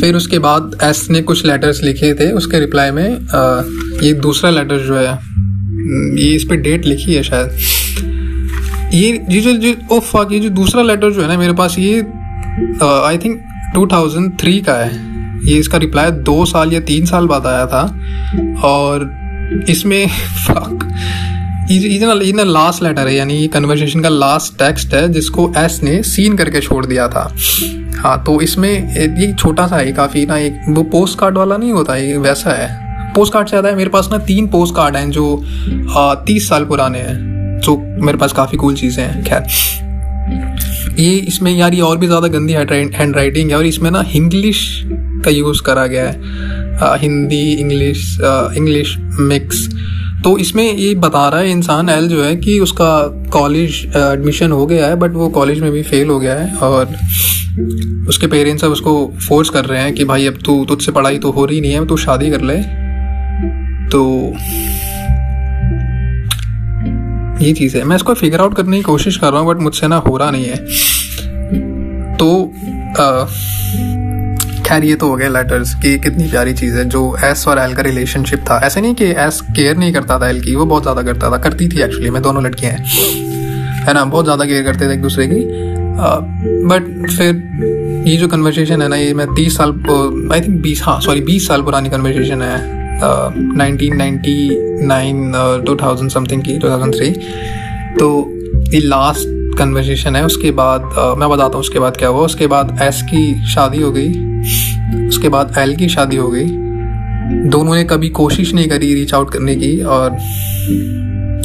फिर 0.00 0.16
उसके 0.16 0.38
बाद 0.38 0.76
एस 0.82 1.06
ने 1.10 1.22
कुछ 1.22 1.44
लेटर्स 1.46 1.82
लिखे 1.82 2.12
थे 2.14 2.30
उसके 2.32 2.60
रिप्लाई 2.60 2.90
में 2.90 3.04
आ, 3.04 3.62
ये 4.02 4.12
दूसरा 4.12 4.50
लेटर 4.50 4.78
जो 4.78 4.94
है 4.94 5.18
ये 5.88 6.34
इस 6.36 6.44
पर 6.44 6.56
डेट 6.56 6.86
लिखी 6.86 7.14
है 7.14 7.22
शायद। 7.22 7.58
ये 8.94 9.26
ये 9.30 9.40
जो 9.40 9.52
जो 9.52 9.74
ओ 9.92 9.98
फक 10.00 10.28
ये 10.32 10.40
जो 10.40 10.48
दूसरा 10.48 10.82
लेटर 10.82 11.12
जो 11.12 11.22
है 11.22 11.28
ना 11.28 11.36
मेरे 11.38 11.52
पास 11.52 11.78
ये 11.78 12.00
आई 12.82 13.18
थिंक 13.18 13.40
2003 13.74 14.60
का 14.60 14.72
है। 14.74 15.06
ये 15.44 15.58
इसका 15.58 15.78
रिप्लाई 15.78 16.10
दो 16.10 16.44
साल 16.44 16.72
या 16.72 16.80
तीन 16.80 17.06
साल 17.06 17.26
बाद 17.26 17.46
आया 17.46 17.66
था। 17.66 17.82
और 18.64 19.10
इसमें 19.70 20.08
फक 20.46 20.88
इतना 21.70 22.14
ना 22.14 22.44
लास्ट 22.44 22.82
लेटर 22.82 23.06
है, 23.06 23.14
यानी 23.14 23.46
कन्वर्सेशन 23.48 24.00
का 24.00 24.08
लास्ट 24.08 24.58
टेक्स्ट 24.58 24.94
है, 24.94 25.08
जिसको 25.08 25.52
एस 25.56 25.80
ने 25.82 26.02
सीन 26.02 26.36
करके 26.36 26.60
छोड़ 26.60 26.84
दिया 26.86 27.08
था। 27.08 27.34
हाँ 27.96 28.22
तो 28.24 28.40
इसमें, 28.40 28.96
ये 28.96 29.32
छोटा 29.34 29.66
सा 29.66 29.76
है 29.76 29.92
काफ़ी 29.92 30.24
ना 30.26 30.38
एक 30.38 30.60
वो 30.68 30.82
पोस्ट 30.82 31.18
कार्ड 31.18 31.38
वाला 31.38 31.56
नहीं 31.56 31.72
होता, 31.72 31.96
ये 31.96 32.16
वैसा 32.16 32.50
है। 32.50 32.87
पोस्ट 33.14 33.32
कार्ड 33.32 33.46
से 33.46 33.50
ज़्यादा 33.50 33.68
है। 33.68 33.76
मेरे 33.76 33.90
पास 33.90 34.08
ना 34.12 34.18
तीन 34.26 34.46
पोस्ट 34.48 34.74
कार्ड 34.74 34.96
हैं 34.96 35.10
जो 35.10 35.42
तीस 36.26 36.48
साल 36.48 36.64
पुराने 36.64 36.98
हैं। 37.00 37.60
जो 37.60 37.76
मेरे 37.76 38.18
पास 38.18 38.32
काफ़ी 38.32 38.58
कूल 38.58 38.74
चीज़ें 38.76 39.02
हैं। 39.04 39.24
खैर 39.24 40.96
ये 40.98 41.12
इसमें 41.28 41.50
यार 41.52 41.74
ये 41.74 41.80
और 41.80 41.98
भी 41.98 42.06
ज़्यादा 42.06 42.28
गंदी 42.28 42.52
हैंड 42.52 43.16
राइटिंग 43.16 43.50
है 43.50 43.56
और 43.56 43.66
इसमें 43.66 43.90
ना 43.90 44.04
इंग्लिश 44.16 44.60
का 45.24 45.30
यूज़ 45.30 45.62
करा 45.62 45.86
गया 45.86 46.08
है। 46.08 46.76
आ, 46.78 46.94
हिंदी 46.96 47.52
इंग्लिश 47.52 48.18
इंग्लिश 48.56 48.96
मिक्स 49.20 49.68
तो 50.24 50.36
इसमें 50.38 50.64
ये 50.64 50.94
बता 50.96 51.28
रहा 51.28 51.40
है 51.40 51.50
इंसान 51.50 51.88
एल 51.88 52.08
जो 52.08 52.22
है 52.22 52.34
कि 52.36 52.58
उसका 52.60 52.90
कॉलेज 53.32 53.84
एडमिशन 53.96 54.52
हो 54.52 54.66
गया 54.66 54.86
है 54.86 54.96
बट 54.96 55.14
वो 55.14 55.28
कॉलेज 55.30 55.60
में 55.60 55.70
भी 55.72 55.82
फेल 55.82 56.08
हो 56.08 56.18
गया 56.18 56.34
है 56.34 56.54
और 56.58 56.96
उसके 58.08 58.26
पेरेंट्स 58.26 58.64
अब 58.64 58.72
उसको 58.72 58.94
फोर्स 59.28 59.50
कर 59.50 59.64
रहे 59.64 59.82
हैं 59.82 59.94
कि 59.94 60.04
भाई 60.04 60.26
अब 60.26 60.38
तू 60.44 60.64
तुझसे 60.64 60.92
पढ़ाई 60.92 61.18
तो 61.18 61.30
हो 61.30 61.44
रही 61.44 61.60
नहीं 61.60 61.72
है 61.72 61.86
तू 61.86 61.96
शादी 61.96 62.30
कर 62.30 62.40
ले। 62.42 62.58
तो 63.88 64.00
ये 67.42 67.52
चीज़ 67.52 67.76
है। 67.76 67.82
मैं 67.84 67.96
इसको 67.96 68.14
फिगर 68.14 68.40
आउट 68.40 68.54
करने 68.56 68.76
की 68.76 68.82
कोशिश 68.82 69.16
कर 69.16 69.32
रहा 69.32 69.40
हूँ 69.40 69.48
बट 69.48 69.60
मुझसे 69.62 69.88
ना 69.88 69.96
हो 69.98 70.16
रहा 70.16 70.30
नहीं 70.30 70.44
है। 70.44 70.56
तो 72.16 72.52
खैर, 74.66 74.84
ये 74.84 74.94
तो 74.94 75.08
हो 75.08 75.16
गया 75.16 75.28
लेटर्स 75.28 75.74
की 75.74 75.98
कितनी 75.98 76.28
प्यारी 76.30 76.52
चीज़ 76.54 76.76
है, 76.76 76.84
जो 76.86 77.16
एस 77.24 77.46
और 77.48 77.58
एल 77.58 77.74
का 77.74 77.82
रिलेशनशिप 77.82 78.40
था। 78.40 78.58
ऐसे 78.64 78.80
नहीं 78.80 78.94
कि 78.94 79.04
एस 79.18 79.40
केयर 79.56 79.76
नहीं 79.76 79.92
करता 79.92 80.18
था 80.20 80.28
एल 80.28 80.40
की, 80.40 80.54
वो 80.54 80.66
बहुत 80.66 80.82
ज़्यादा 80.82 81.02
करता 81.02 81.30
था। 81.30 81.38
करती 81.38 81.68
थी 81.68 81.82
एक्चुअली 81.82 82.10
मैं 82.10 82.22
दोनों 82.22 82.42
लड़कियाँ 82.44 82.72
हैं। 82.72 82.84
है 83.86 83.94
ना? 83.94 84.04
बहुत 84.04 84.24
ज़्यादा 84.24 84.44
केयर 84.44 84.64
करते 84.64 84.88
थे 84.88 84.92
एक 84.92 85.02
दूसरे 85.02 85.26
की। 85.26 85.40
बट 86.68 87.10
फिर 87.10 88.04
ये 88.08 88.16
जो 88.16 88.28
कन्वर्सेशन 88.28 88.82
है 88.82 88.88
ना, 88.88 88.96
ये 88.96 89.14
मैं 89.14 89.26
तीस 89.34 89.56
साल 89.56 89.70
आई 90.32 90.40
थिंक 90.40 90.60
बीस 90.62 90.82
हाँ 90.84 91.00
सॉरी 91.00 91.20
बीस 91.20 91.48
साल 91.48 91.62
पुरानी 91.62 91.88
कन्वर्सेशन 91.90 92.42
है। 92.42 92.77
Nineteen 93.02 93.96
ninety 93.96 94.48
nine 94.86 95.32
two 95.66 95.76
thousand 95.76 96.10
something 96.10 96.42
की 96.42 96.58
टू 96.58 96.68
थाउज़ेंड 96.68 96.94
थ्री 96.94 97.10
तो 97.98 98.08
ये 98.74 98.80
लास्ट 98.80 99.36
कन्वर्सेशन 99.58 100.16
है 100.16 100.24
उसके 100.24 100.50
बाद 100.50 100.80
uh, 100.80 101.16
मैं 101.18 101.28
बताता 101.28 101.52
हूँ 101.52 101.60
उसके 101.60 101.78
बाद 101.78 101.96
क्या 101.96 102.08
हुआ। 102.08 102.24
उसके 102.24 102.46
बाद 102.46 102.78
एस 102.82 103.02
की 103.02 103.46
शादी 103.46 103.82
हो 103.82 103.90
गई। 103.92 104.08
उसके 105.08 105.28
बाद 105.28 105.54
एल 105.58 105.76
की 105.76 105.88
शादी 105.88 106.16
हो 106.16 106.28
गई। 106.30 106.46
दोनों 107.48 107.74
ने 107.74 107.84
कभी 107.84 108.08
कोशिश 108.08 108.54
नहीं 108.54 108.68
करी 108.68 108.94
रीच 108.94 109.14
आउट 109.14 109.32
करने 109.32 109.54
की 109.56 109.80
और 109.80 110.16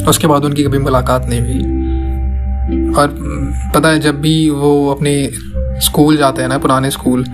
उसके 0.08 0.26
बाद 0.26 0.44
उनकी 0.44 0.64
कभी 0.64 0.78
मुलाकात 0.78 1.26
नहीं 1.28 1.40
हुई। 1.40 2.92
और 2.92 3.16
पता 3.74 3.88
है 3.88 4.00
जब 4.00 4.20
भी 4.20 4.50
वो 4.50 4.90
अपने 4.90 5.30
स्कूल 5.80 6.16
जाते 6.16 6.42
हैं 6.42 6.48
ना 6.48 6.58
पुराने 6.58 6.90
स्कूल 6.90 7.24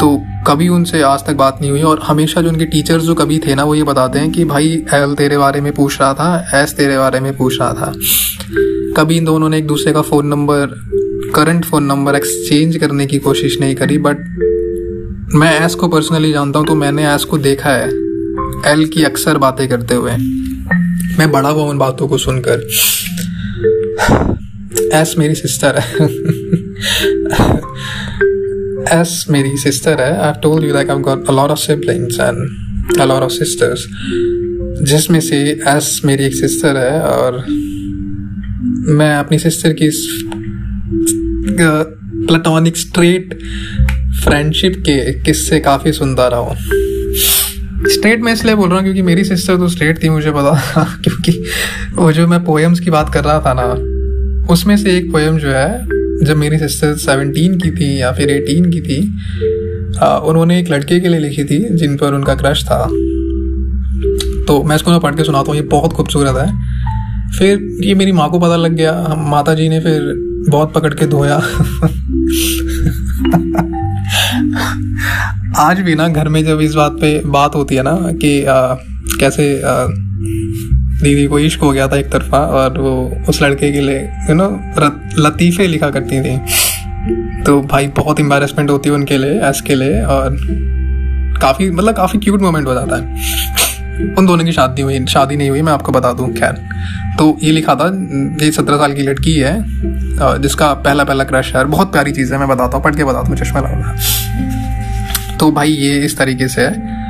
तो 0.00 0.16
कभी 0.46 0.68
उनसे 0.68 1.02
आज 1.02 1.26
तक 1.26 1.32
बात 1.32 1.58
नहीं 1.60 1.70
हुई 1.70 1.82
और 1.82 2.00
हमेशा 2.00 2.42
जो 2.42 2.48
उनके 2.48 2.64
टीचर्स 2.64 3.02
जो 3.02 3.14
कभी 3.14 3.38
थे 3.38 3.54
ना, 3.54 3.64
वो 3.64 3.74
ये 3.74 3.82
बताते 3.82 4.18
हैं 4.18 4.32
कि 4.32 4.44
भाई, 4.44 4.68
एल 4.94 5.14
तेरे 5.14 5.38
बारे 5.38 5.60
में 5.60 5.72
पूछ 5.72 6.00
रहा 6.00 6.14
था, 6.14 6.62
एस 6.62 6.74
तेरे 6.76 6.98
बारे 6.98 7.20
में 7.20 7.36
पूछ 7.36 7.60
रहा 7.60 7.72
था। 7.72 7.92
कभी 8.96 9.16
इन 9.16 9.24
दोनों 9.24 9.48
ने 9.48 9.58
एक 9.58 9.66
दूसरे 9.66 9.92
का 9.92 10.02
phone 10.02 10.26
number 10.26 10.66
current 11.34 11.64
phone 11.64 11.84
number 11.84 12.14
exchange 12.14 12.76
करने 12.76 13.06
की 13.06 13.18
कोशिश 13.18 13.60
नहीं 13.60 13.74
करी 13.74 13.98
बट 13.98 14.16
मैं 15.34 15.64
एस 15.64 15.74
को 15.74 15.88
पर्सनली 15.88 16.32
जानता 16.32 16.58
हूँ 16.58 16.66
तो 16.66 16.74
मैंने 16.74 17.14
एस 17.14 17.24
को 17.24 17.38
देखा 17.38 17.70
है। 17.70 17.88
एल 18.66 18.90
की 18.94 19.04
अक्सर 19.04 19.38
बातें 19.38 19.68
करते 19.68 19.94
हुए। 19.94 20.12
मैं 21.18 21.30
बड़ा 21.32 21.48
हुआ 21.48 21.64
उन 21.64 21.78
बातों 21.78 22.08
को 22.08 22.18
सुनकर। 22.18 22.68
एस 24.94 25.14
मेरी 25.18 25.34
सिस्टर 25.34 25.78
है। 25.78 25.92
एस 28.92 29.24
मेरी 29.30 29.56
सिस्टर 29.56 30.00
है 30.00 30.16
I 30.18 30.32
told 30.42 30.64
you 30.64 30.74
like 30.74 30.90
I 30.90 30.98
got 31.00 31.28
a 31.28 31.32
lot 31.32 31.50
of 31.50 31.58
siblings 31.58 32.20
and 32.20 33.00
a 33.00 33.04
lot 33.04 33.22
of 33.22 33.32
sisters 33.32 33.86
जिसमें 34.82 35.20
से 35.20 35.36
एस 35.68 36.00
मेरी 36.04 36.24
एक 36.24 36.34
सिस्टर 36.34 36.76
है 36.76 37.00
और 37.00 37.44
मैं 38.96 39.14
अपनी 39.16 39.38
सिस्टर 39.38 39.72
की 39.72 39.88
प्लेटोनिक 42.26 42.76
स्ट्रेट 42.76 43.38
फ्रेंडशिप 44.24 44.74
के 44.78 45.12
किस्से 45.22 45.60
काफ़ी 45.60 45.92
सुनता 45.92 46.26
रहा 46.28 46.40
हूँ। 46.40 46.56
स्ट्रेट 47.90 48.20
में 48.20 48.32
इसलिए 48.32 48.54
बोल 48.54 48.68
रहा 48.68 48.76
हूँ 48.76 48.84
क्योंकि 48.84 49.02
मेरी 49.02 49.24
सिस्टर 49.24 49.56
तो 49.56 49.68
स्ट्रेट 49.68 50.02
थी, 50.02 50.08
मुझे 50.08 50.30
पता 50.30 50.84
क्योंकि 51.04 51.32
वो 51.94 52.12
जो 52.12 52.26
मैं 52.26 52.44
पोएम्स 52.44 52.80
की 52.80 52.90
बात 52.90 53.12
कर 53.14 53.24
रहा 53.24 53.40
था 53.40 53.54
ना, 53.56 53.64
उसमें 54.52 54.76
से 54.76 54.96
एक 54.96 55.10
पोएम 55.12 55.38
जो 55.38 55.48
है 55.48 55.91
जब 56.22 56.36
मेरी 56.36 56.58
सिस्टर 56.58 56.94
सेवनटीन 56.94 57.60
की 57.60 57.70
थी 57.70 58.00
या 58.00 58.12
फिर 58.12 58.30
एटीन 58.30 58.70
की 58.70 58.80
थी 58.80 59.18
आ, 59.98 60.16
उन्होंने 60.16 60.60
एक 60.60 60.68
लड़के 60.68 61.00
के 61.00 61.08
लिए 61.08 61.20
लिखी 61.20 61.44
थी 61.44 61.76
जिन 61.76 61.96
पर 61.96 62.14
उनका 62.14 62.34
क्रश 62.34 62.64
था। 62.64 62.88
तो 64.46 64.62
मैं 64.62 64.76
इसको 64.76 64.90
ना 64.90 64.98
पढ़ 64.98 65.14
के 65.14 65.24
सुनाता 65.24 65.48
हूँ 65.48 65.56
ये 65.56 65.62
बहुत 65.62 65.92
खूबसूरत 65.92 66.36
है। 66.36 66.52
फिर 67.38 67.80
ये 67.84 67.94
मेरी 67.94 68.12
माँ 68.12 68.30
को 68.30 68.38
पता 68.38 68.56
लग 68.56 68.72
गया 68.72 69.14
माता 69.18 69.54
जी 69.54 69.68
ने 69.68 69.80
फिर 69.80 70.14
बहुत 70.48 70.72
पकड़ 70.72 70.94
के 70.94 71.06
धोया। 71.06 71.36
आज 75.56 75.80
भी 75.80 75.94
ना 75.94 76.08
घर 76.08 76.28
में 76.28 76.44
जब 76.44 76.60
इस 76.60 76.74
बात 76.74 76.92
पे 76.92 77.22
बात 77.26 77.54
होती 77.54 77.74
है 77.74 77.82
ना 77.82 78.12
कि 78.12 78.44
आ, 78.44 78.74
कैसे 79.20 79.62
आ, 79.62 79.86
दीदी 81.02 81.26
को 81.26 81.38
इश्क 81.40 81.60
हो 81.60 81.70
गया 81.70 81.86
था 81.88 81.96
एक 81.96 82.10
तरफा 82.12 82.38
और 82.56 82.78
वो 82.78 82.92
उस 83.28 83.42
लड़के 83.42 83.70
के 83.72 83.80
लिए 83.80 84.00
यू 84.28 84.34
नो 84.34 84.48
लतीफ़े 85.18 85.66
लिखा 85.66 85.90
करती 85.90 86.20
थी। 86.20 86.36
तो 87.44 87.60
भाई 87.62 87.86
बहुत 87.96 88.20
एम्बेरसमेंट 88.20 88.70
होती 88.70 88.88
है 88.88 88.94
उनके 88.94 89.18
लिए 89.18 89.40
एस 89.48 89.60
के 89.60 89.74
लिए 89.74 90.02
और 90.04 90.36
काफ़ी 91.40 91.70
मतलब 91.70 91.94
काफ़ी 91.96 92.18
क्यूट 92.18 92.42
मोमेंट 92.42 92.66
हो 92.66 92.74
जाता 92.74 92.96
है। 92.96 93.02
उन 94.18 94.26
दोनों 94.26 94.44
की 94.44 94.52
शादी 94.52 94.82
हुई, 94.82 95.04
शादी 95.06 95.36
नहीं 95.36 95.50
हुई, 95.50 95.62
मैं 95.62 95.72
आपको 95.72 95.92
बता 95.92 96.12
दूँ, 96.12 96.32
खैर। 96.34 96.52
तो 97.18 97.36
ये 97.42 97.50
लिखा 97.52 97.74
था, 97.74 97.86
ये 98.44 98.50
सत्रह 98.52 98.76
साल 98.76 98.92
की 98.94 99.02
लड़की 99.02 99.34
है 99.34 100.40
जिसका 100.42 100.72
पहला 100.76 101.04
पहला 101.04 101.24
क्रश 101.24 101.54
है 101.56 101.64
बहुत 101.66 101.92
प्यारी 101.92 102.12
चीज़ 102.12 102.32
है, 102.32 102.38
मैं 102.38 102.48
बताता 102.48 102.76
हूँ, 102.76 102.84
पढ़ 102.84 102.94
के 102.96 103.04
बताता 103.04 103.28
हूँ, 103.28 103.36
चश्मा 103.36 103.60
लगाना। 103.60 105.36
तो 105.38 105.50
भाई 105.52 105.72
ये 105.72 105.98
इस 106.00 106.16
तरीके 106.18 106.48
से 106.48 106.62
है। 106.62 107.00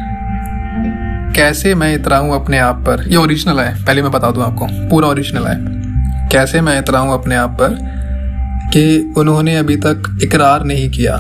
कैसे 1.36 1.74
मैं 1.74 1.94
इतरा 1.94 2.02
इतराऊँ 2.02 2.42
अपने 2.42 2.58
आप 2.58 2.76
पर? 2.76 3.08
ये 3.08 3.16
ओरिजिनल 3.16 3.60
है। 3.60 3.84
पहले 3.84 4.02
मैं 4.02 4.12
बता 4.12 4.30
दूँ 4.30 4.44
आपको। 4.44 4.66
पूरा 4.90 5.08
ओरिजिनल 5.08 5.44
है। 5.44 5.56
कैसे 6.28 6.60
मैं 6.60 6.72
इतरा 6.72 6.78
इतराऊँ 6.78 7.12
अपने 7.12 7.34
आप 7.34 7.50
पर 7.50 7.68
कि 8.72 9.14
उन्होंने 9.16 9.56
अभी 9.56 9.76
तक 9.76 10.18
इकरार 10.22 10.64
नहीं 10.64 10.90
किया? 10.90 11.16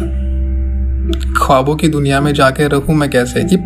ख्वाबों 1.44 1.76
की 1.76 1.88
दुनिया 1.88 2.20
में 2.20 2.34
जाके 2.34 2.68
रहूँ 2.68 2.94
मैं 2.94 3.10
कैसे? 3.10 3.40
ये 3.40 3.56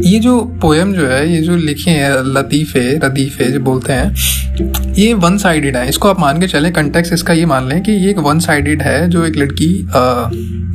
ये 0.00 0.18
जो 0.18 0.40
पोएम 0.62 0.92
जो 0.94 1.06
है, 1.06 1.32
ये 1.32 1.40
जो 1.42 1.56
लिखे 1.56 1.90
हैं, 1.90 2.10
लतीफ़े, 2.26 3.00
रदीफ़े 3.04 3.44
जो 3.44 3.60
बोलते 3.60 3.92
हैं, 3.92 4.94
ये 4.94 5.12
वन 5.14 5.36
साइडेड 5.38 5.76
है। 5.76 5.88
इसको 5.88 6.08
आप 6.08 6.20
मान 6.20 6.40
के 6.40 6.46
चलें 6.46 6.72
कंटेक्स 6.72 7.12
इसका 7.12 7.32
ये 7.32 7.46
मान 7.46 7.68
लें 7.68 7.82
कि 7.82 7.92
ये 7.92 8.10
एक 8.10 8.18
वन 8.18 8.38
साइडेड 8.40 8.82
है, 8.82 9.08
जो 9.08 9.24
एक 9.24 9.36
लड़की 9.36 9.70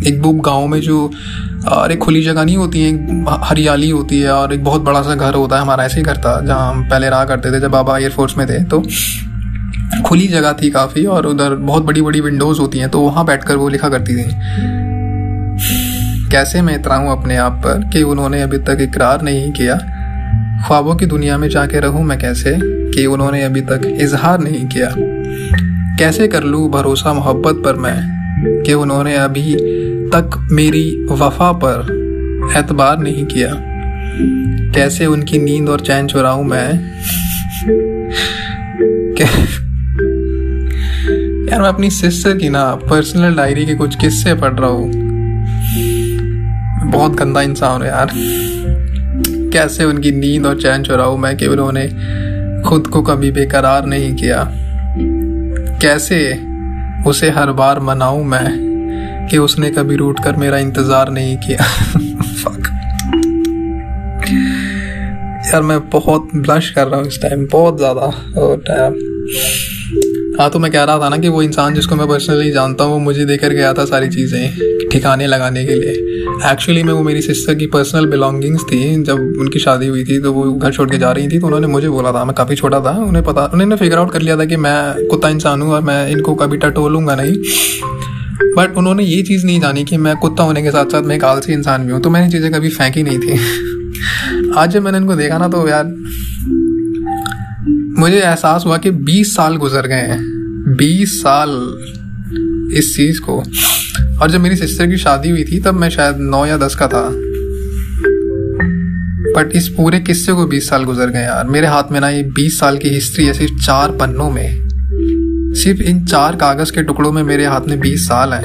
एक 0.07 0.21
बुक 0.21 0.43
गाँव 0.45 0.67
में 0.67 0.79
जो 0.81 1.09
और 1.67 1.91
एक 1.91 1.99
खुली 1.99 2.21
जगह 2.23 2.43
नहीं 2.43 2.57
होती 2.57 2.81
है 2.81 3.25
हरियाली 3.43 3.89
होती 3.89 4.19
है 4.19 4.31
और 4.31 4.53
एक 4.53 4.63
बहुत 4.63 4.81
बड़ा 4.81 5.01
सा 5.01 5.15
घर 5.15 5.33
होता 5.33 5.55
है 5.55 5.61
हमारा 5.61 5.85
ऐसे 5.85 5.97
ही 5.97 6.03
घर 6.03 6.17
था, 6.17 6.39
जहाँ 6.41 6.71
हम 6.71 6.87
पहले 6.89 7.09
रहा 7.09 7.25
करते 7.25 7.51
थे 7.51 7.59
जब 7.59 7.71
बाबा 7.71 7.97
एयरफोर्स 7.97 8.37
में 8.37 8.47
थे। 8.47 8.63
तो 8.65 8.83
खुली 10.05 10.27
जगह 10.27 10.53
थी 10.53 10.69
काफ़ी 10.69 11.05
और 11.05 11.25
उधर 11.25 11.55
बहुत 11.55 11.83
बड़ी 11.83 12.01
बड़ी 12.01 12.21
विंडोज़ 12.21 12.59
होती 12.59 12.79
हैं 12.79 12.89
तो 12.89 13.01
वहाँ 13.01 13.25
बैठकर 13.25 13.55
वो 13.55 13.69
लिखा 13.69 13.89
करती 13.89 14.15
थी। 14.15 14.86
कैसे 16.31 16.61
मैं 16.61 16.75
इतराऊँ 16.75 17.19
अपने 17.19 17.37
आप 17.37 17.51
पर 17.51 17.89
कि 17.93 18.03
उन्होंने 18.03 18.41
अभी 18.41 18.57
तक 18.57 18.77
इकरार 18.81 19.21
नहीं 19.21 19.51
किया? 19.51 19.75
ख्वाबों 20.67 20.95
की 20.95 21.05
दुनिया 21.05 21.37
में 21.37 21.49
जाके 21.49 21.79
रहूँ 21.79 22.03
मैं 22.03 22.19
कैसे 22.19 22.59
कि 22.63 23.05
उन्होंने 23.05 23.43
अभी 23.43 23.61
तक 23.61 23.97
इजहार 24.01 24.39
नहीं 24.39 24.67
किया? 24.67 24.93
कैसे 25.99 26.27
कर 26.27 26.43
लूँ 26.43 26.71
भरोसा 26.71 27.13
मोहब्बत 27.13 27.55
पर 27.65 27.75
मैं 27.75 27.97
कि 28.65 28.73
उन्होंने 28.73 29.15
अभी 29.15 29.55
तक 30.09 30.47
मेरी 30.51 31.07
वफा 31.11 31.51
पर 31.51 31.79
एतबार 32.57 32.99
नहीं 32.99 33.25
किया? 33.25 33.53
कैसे 34.75 35.05
उनकी 35.05 35.39
नींद 35.39 35.69
और 35.69 35.79
चैन 35.79 36.07
चुराऊँ 36.07 36.45
मैं? 36.45 36.73
यार 41.51 41.61
मैं 41.61 41.69
अपनी 41.69 41.89
सिस्टर 41.89 42.37
की 42.37 42.49
ना 42.49 42.75
पर्सनल 42.75 43.35
डायरी 43.35 43.65
के 43.65 43.75
कुछ 43.75 43.95
किस्से 43.95 44.33
पढ़ 44.33 44.53
रहा 44.53 44.69
हूँ। 44.69 45.06
बहुत 46.91 47.11
गंदा 47.11 47.41
इंसान 47.41 47.81
हूँ 47.81 47.87
यार। 47.89 48.11
कैसे 49.53 49.83
उनकी 49.83 50.11
नींद 50.11 50.45
और 50.45 50.61
चैन 50.61 50.83
चुराऊ 50.83 51.17
मैं 51.17 51.37
कि 51.37 51.47
उन्होंने 51.47 51.87
खुद 52.63 52.87
को 52.87 53.01
कभी 53.01 53.31
बेकरार 53.31 53.85
नहीं 53.85 54.15
किया? 54.15 54.47
कैसे 55.81 56.19
उसे 57.07 57.29
हर 57.29 57.51
बार 57.51 57.79
मनाऊं 57.79 58.23
मैं 58.23 59.27
कि 59.31 59.37
उसने 59.37 59.69
कभी 59.71 59.95
रूट 59.95 60.23
कर 60.23 60.35
मेरा 60.35 60.57
इंतज़ार 60.57 61.09
नहीं 61.09 61.37
किया? 61.37 61.63
फक 62.43 62.73
यार, 65.47 65.61
मैं 65.61 65.89
बहुत 65.89 66.29
ब्लश 66.35 66.69
कर 66.69 66.87
रहा 66.87 66.99
हूँ 66.99 67.07
इस 67.07 67.21
टाइम 67.21 67.47
बहुत 67.51 67.77
ज़्यादा, 67.77 68.01
और 68.37 68.63
हाँ 70.39 70.49
तो 70.49 70.59
मैं 70.59 70.71
कह 70.71 70.83
रहा 70.83 70.99
था 70.99 71.07
ना 71.09 71.17
कि 71.17 71.27
वो 71.27 71.41
इंसान 71.41 71.73
जिसको 71.73 71.95
मैं 71.95 72.07
पर्सनली 72.07 72.51
जानता 72.51 72.83
हूँ, 72.83 72.93
वो 72.93 72.99
मुझे 72.99 73.25
देकर 73.25 73.53
गया 73.53 73.73
था 73.73 73.85
सारी 73.85 74.09
चीज़ें 74.09 74.89
ठिकाने 74.89 75.27
लगाने 75.27 75.65
के 75.65 75.75
लिए। 75.75 75.91
एक्चुअली 76.51 76.83
में, 76.83 76.91
वो 76.93 77.03
मेरी 77.03 77.21
सिस्टर 77.21 77.55
की 77.55 77.65
पर्सनल 77.65 78.05
बिलोंगिंग्स 78.05 78.63
थी। 78.63 79.03
जब 79.03 79.19
उनकी 79.39 79.59
शादी 79.59 79.87
हुई 79.87 80.03
थी 80.03 80.19
तो 80.19 80.33
वो 80.33 80.51
घर 80.51 80.73
छोड़ 80.73 80.89
के 80.89 80.97
जा 80.97 81.11
रही 81.11 81.27
थी 81.27 81.39
तो 81.39 81.47
उन्होंने 81.47 81.67
मुझे 81.67 81.89
बोला 81.89 82.11
था। 82.11 82.23
मैं 82.25 82.35
काफ़ी 82.35 82.55
छोटा 82.55 82.79
था, 82.79 82.91
उन्हें 82.91 83.23
पता, 83.25 83.45
उन्होंने 83.53 83.75
फिगर 83.75 83.97
आउट 83.97 84.11
कर 84.11 84.21
लिया 84.21 84.37
था 84.37 84.45
कि 84.45 84.55
मैं 84.57 85.07
कुत्ता 85.07 85.29
इंसान 85.29 85.61
हूँ 85.61 85.73
और 85.73 85.81
मैं 85.81 86.09
इनको 86.09 86.35
कभी 86.35 86.57
टटोलूँगा 86.57 87.15
नहीं। 87.15 87.35
बट 88.57 88.77
उन्होंने 88.77 89.03
ये 89.03 89.21
चीज़ 89.23 89.45
नहीं 89.45 89.59
जानी 89.61 89.83
कि 89.83 89.97
मैं 89.97 90.15
कुत्ता 90.17 90.43
होने 90.43 90.63
के 90.63 90.71
साथ 90.71 90.85
साथ 90.85 91.01
मैं 91.01 91.15
एक 91.15 91.23
आलसी 91.23 91.53
इंसान 91.53 91.85
भी 91.85 91.91
हूँ। 91.91 92.01
तो 92.01 92.09
मैंने 92.09 92.31
चीज़ें 92.31 92.51
कभी 92.51 92.69
फेंकी 92.69 93.03
नहीं 93.03 93.19
थी। 93.19 94.53
आज 94.57 94.71
जब 94.71 94.83
मैंने 94.83 94.97
इनको 94.97 95.15
देखा 95.15 95.37
ना 95.37 95.47
तो 95.47 95.67
यार 95.67 95.83
मुझे 97.99 98.21
एहसास 98.21 98.63
हुआ 98.65 98.77
कि 98.77 98.91
20 98.91 99.35
साल 99.35 99.55
गुजर 99.55 99.87
गए 99.87 99.95
हैं। 99.95 100.19
20 100.77 101.19
साल 101.19 101.49
इस 102.73 102.93
चीज़ 102.97 103.21
को। 103.21 103.43
और 104.21 104.31
जब 104.31 104.41
मेरी 104.41 104.55
सिस्टर 104.55 104.87
की 104.87 104.97
शादी 104.97 105.29
हुई 105.29 105.43
थी, 105.43 105.59
तब 105.59 105.73
मैं 105.73 105.89
शायद 105.89 106.17
नौ 106.17 106.45
या 106.45 106.57
दस 106.57 106.75
का 106.75 106.87
था। 106.87 107.09
बट 109.37 109.49
इस 109.55 109.67
पूरे 109.67 109.99
किस्से 109.99 110.33
को 110.33 110.45
20 110.45 110.69
साल 110.69 110.83
गुजर 110.83 111.09
गए 111.09 111.21
यार। 111.21 111.47
मेरे 111.47 111.67
हाथ 111.67 111.83
में 111.91 111.99
ना 111.99 112.09
ये 112.09 112.23
20 112.23 112.59
साल 112.59 112.77
की 112.77 112.89
हिस्ट्री 112.89 113.25
है 113.25 113.33
सिर्फ़ 113.33 113.65
चार 113.65 113.91
पन्नों 113.91 114.31
में। 114.31 114.67
सिर्फ़ 115.53 115.81
इन 115.81 116.05
चार 116.05 116.35
कागज़ 116.35 116.71
के 116.71 116.83
टुकड़ों 116.83 117.11
में 117.11 117.23
मेरे 117.23 117.45
हाथ 117.45 117.61
में 117.61 117.79
20 117.79 118.07
साल 118.07 118.33
हैं। 118.33 118.43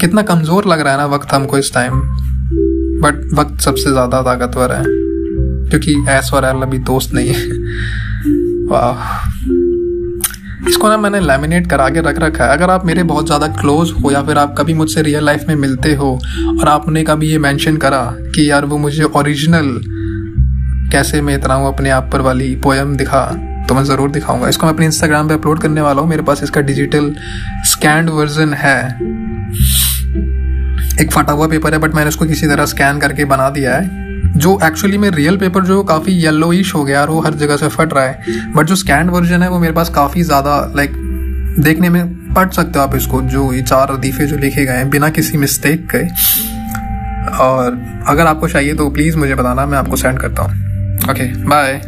कितना 0.00 0.22
कमज़ोर 0.22 0.66
लग 0.66 0.80
रहा 0.80 0.92
है 0.92 0.98
ना 0.98 1.06
वक्त 1.06 1.32
हमको 1.32 1.58
इस 1.58 1.74
टाइम 1.74 1.92
बट 3.02 3.30
वक्त 3.34 3.60
सबसे 3.60 3.90
ज़्यादा 3.90 4.22
ताकतवर 4.22 4.72
है। 4.72 5.03
क्योंकि 5.74 5.94
ऐश्वर्या 6.10 6.50
अभी 6.62 6.78
दोस्त 6.80 7.14
नहीं 7.14 7.28
है। 7.28 7.44
वाह। 8.66 8.98
इसको 10.68 10.88
ना 10.88 10.96
मैंने 10.96 11.20
लेमिनेट 11.20 11.66
करा 11.70 11.88
के 11.88 12.00
रख 12.00 12.18
रखा 12.18 12.44
है। 12.44 12.50
अगर 12.52 12.70
आप 12.70 12.84
मेरे 12.86 13.02
बहुत 13.04 13.26
ज़्यादा 13.26 13.46
क्लोज 13.54 13.90
हो 13.94 14.10
या 14.10 14.22
फिर 14.22 14.38
आप 14.38 14.54
कभी 14.58 14.74
मुझसे 14.74 15.02
रियल 15.02 15.24
लाइफ 15.24 15.44
में 15.48 15.54
मिलते 15.56 15.94
हो 15.94 16.12
और 16.50 16.68
आपने 16.68 17.02
कभी 17.04 17.30
ये 17.30 17.38
मेंशन 17.38 17.76
करा 17.76 18.02
कि 18.34 18.50
यार 18.50 18.64
वो 18.64 18.78
मुझे 18.78 19.02
ओरिजिनल 19.04 19.80
कैसे 20.92 21.20
मैं 21.20 21.34
इतना 21.34 21.54
हूँ, 21.54 21.66
अपने 21.68 21.90
आप 21.90 22.08
पर 22.12 22.20
वाली 22.20 22.54
पोएम 22.56 22.94
दिखा 22.96 23.24
तो 23.68 23.74
मैं 23.74 23.84
ज़रूर 23.84 24.10
दिखाऊँगा। 24.10 24.48
इसको 24.48 24.66
मैं 24.66 24.72
अपने 24.74 24.86
इंस्टाग्राम 24.86 25.28
पे 25.28 25.34
अपलोड 25.34 25.60
करने 25.60 25.80
वाला 25.80 26.00
हूँ। 26.00 26.10
मेरे 26.10 26.22
पास 26.22 26.42
इसका 26.42 26.60
डिजिटल 26.60 27.14
स्कैंड 27.66 28.10
वर्जन 28.10 28.54
है। 28.54 28.78
एक 31.00 31.12
फटा 31.12 31.32
हुआ 31.32 31.46
पेपर 31.48 31.72
है 31.72 31.78
बट 31.78 31.94
मैंने 31.94 32.08
उसको 32.08 32.24
किसी 32.24 32.46
तरह 32.46 32.66
स्कैन 32.66 32.98
करके 33.00 33.24
बना 33.24 33.48
दिया 33.50 33.74
है। 33.74 34.03
जो 34.36 34.58
एक्चुअली 34.64 34.98
में 34.98 35.08
रियल 35.10 35.36
पेपर 35.36 35.64
जो 35.64 35.82
काफ़ी 35.84 36.12
येलोइश 36.14 36.74
हो 36.74 36.84
गया 36.84 37.00
और 37.00 37.10
वो 37.10 37.20
हर 37.20 37.34
जगह 37.34 37.56
से 37.56 37.68
फट 37.68 37.92
रहा 37.92 38.04
है। 38.04 38.52
बट 38.52 38.66
जो 38.66 38.76
स्कैंड 38.76 39.10
वर्जन 39.10 39.42
है 39.42 39.48
वो 39.50 39.58
मेरे 39.58 39.72
पास 39.72 39.88
काफ़ी 39.88 40.22
ज़्यादा 40.22 40.56
लाइक 40.76 40.92
देखने 41.58 41.88
में 41.88 42.34
पढ़ 42.34 42.50
सकते 42.50 42.78
हो 42.78 42.84
आप 42.84 42.94
इसको, 42.96 43.20
जो 43.22 43.52
ये 43.52 43.62
चार 43.62 43.92
लतीफ़े 43.94 44.26
जो 44.26 44.36
लिखे 44.36 44.64
गए 44.64 44.72
हैं, 44.72 44.88
बिना 44.90 45.08
किसी 45.10 45.38
मिस्टेक 45.38 45.88
के। 45.94 46.04
और 47.38 47.78
अगर 48.08 48.26
आपको 48.26 48.48
चाहिए 48.48 48.74
तो 48.74 48.88
प्लीज़ 48.90 49.16
मुझे 49.16 49.34
बताना, 49.34 49.66
मैं 49.66 49.78
आपको 49.78 49.96
सेंड 49.96 50.18
करता 50.18 50.42
हूँ। 50.42 51.10
Okay 51.10 51.32
bye 51.44 51.80